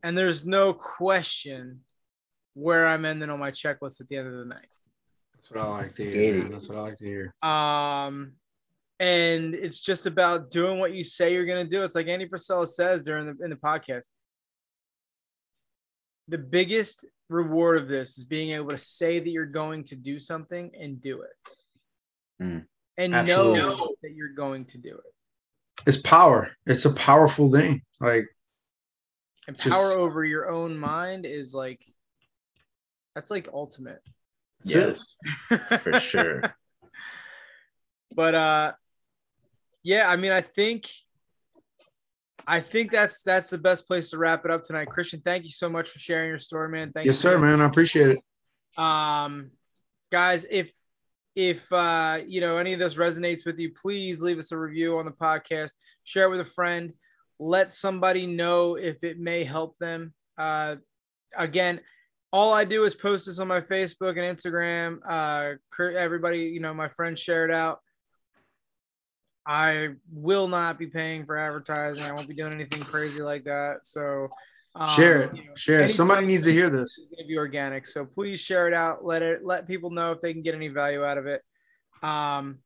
[0.02, 1.82] And there's no question
[2.54, 4.68] where I'm ending on my checklist at the end of the night.
[5.34, 6.14] That's what I like to hear.
[6.14, 6.46] Get man.
[6.46, 6.52] it.
[6.52, 7.34] That's what I like to hear.
[7.42, 8.34] Um,
[9.00, 11.84] and it's just about doing what you say you're gonna do.
[11.84, 14.06] It's like Andy Frisella says during the in the podcast.
[16.28, 20.20] The biggest reward of this is being able to say that you're going to do
[20.20, 22.66] something and do it, Mm.
[22.98, 23.60] and Absolutely.
[23.60, 25.14] know that you're going to do it.
[25.88, 26.50] It's power.
[26.66, 27.82] It's a powerful thing.
[28.00, 28.26] Like
[29.48, 31.82] And Just- power over your own mind is like
[33.14, 34.02] that's like ultimate.
[34.64, 35.18] that's
[35.52, 36.56] Yeah, for sure.
[38.16, 38.74] but uh
[39.86, 40.90] yeah i mean i think
[42.48, 44.88] i think that's that's the best place to wrap it up tonight.
[44.90, 46.92] Christian thank you so much for sharing your story man.
[46.92, 47.62] Thank Yes, you sir, man.
[47.62, 48.20] I appreciate it.
[48.84, 49.52] um
[50.12, 50.72] guys if
[51.36, 54.98] if uh you know any of this resonates with you please leave us a review
[54.98, 55.74] on the podcast.
[56.04, 56.94] Share it with a friend.
[57.40, 60.14] Let somebody know if it may help them.
[60.38, 60.76] Uh
[61.38, 61.80] again
[62.32, 64.98] all i do is post this on my facebook and instagram.
[65.08, 65.56] Uh
[65.98, 67.80] everybody you know my friends share it out
[69.46, 73.86] i will not be paying for advertising i won't be doing anything crazy like that
[73.86, 74.28] so
[74.78, 75.36] um, Share it.
[75.36, 75.90] you know, Share it.
[75.90, 76.98] Somebody needs to hear this.
[76.98, 77.88] It's going to be organic.
[77.88, 79.06] So please share it out.
[79.06, 81.42] Let it let people know if they can get any value out of it.
[82.04, 82.60] Um,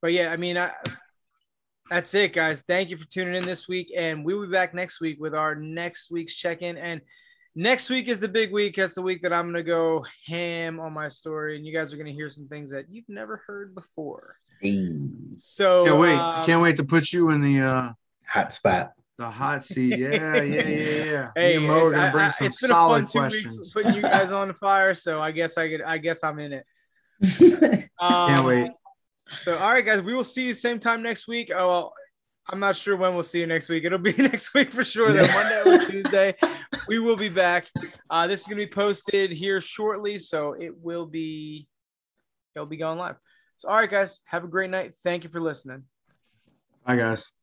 [0.00, 0.72] but yeah, I mean, I,
[1.88, 2.62] that's it, guys.
[2.62, 5.34] Thank you for tuning in this week, and we will be back next week with
[5.34, 6.76] our next week's check-in.
[6.76, 7.00] And
[7.54, 8.76] next week is the big week.
[8.76, 11.92] That's the week that I'm going to go ham on my story, and you guys
[11.92, 14.36] are going to hear some things that you've never heard before.
[14.62, 16.14] Hey, So Can't wait.
[16.16, 17.92] um, Can't wait to put you in the uh
[18.26, 18.92] hot spot.
[19.18, 19.98] the hot seat.
[19.98, 21.30] Yeah, yeah, yeah, yeah.
[21.34, 23.18] Hey, Me and Mo are gonna bring I- some it's been a solid fun two
[23.18, 23.56] questions.
[23.58, 24.94] weeks putting you guys on the fire.
[24.94, 25.82] So I guess I could.
[25.82, 26.64] I guess I'm in it.
[28.00, 28.68] Um, Can't wait.
[29.42, 31.52] So, all right, guys, we will see you same time next week.
[31.54, 31.92] Oh, well,
[32.48, 33.84] I'm not sure when we'll see you next week.
[33.84, 35.12] It'll be next week for sure.
[35.12, 36.34] Though Monday or Tuesday,
[36.88, 37.68] we will be back.
[38.10, 41.68] Uh, this is gonna be posted here shortly, so it will be
[42.56, 43.14] it'll be going live.
[43.62, 44.92] So, all right, guys, have a great night.
[45.04, 45.84] Thank you for listening.
[46.84, 47.36] Bye, guys.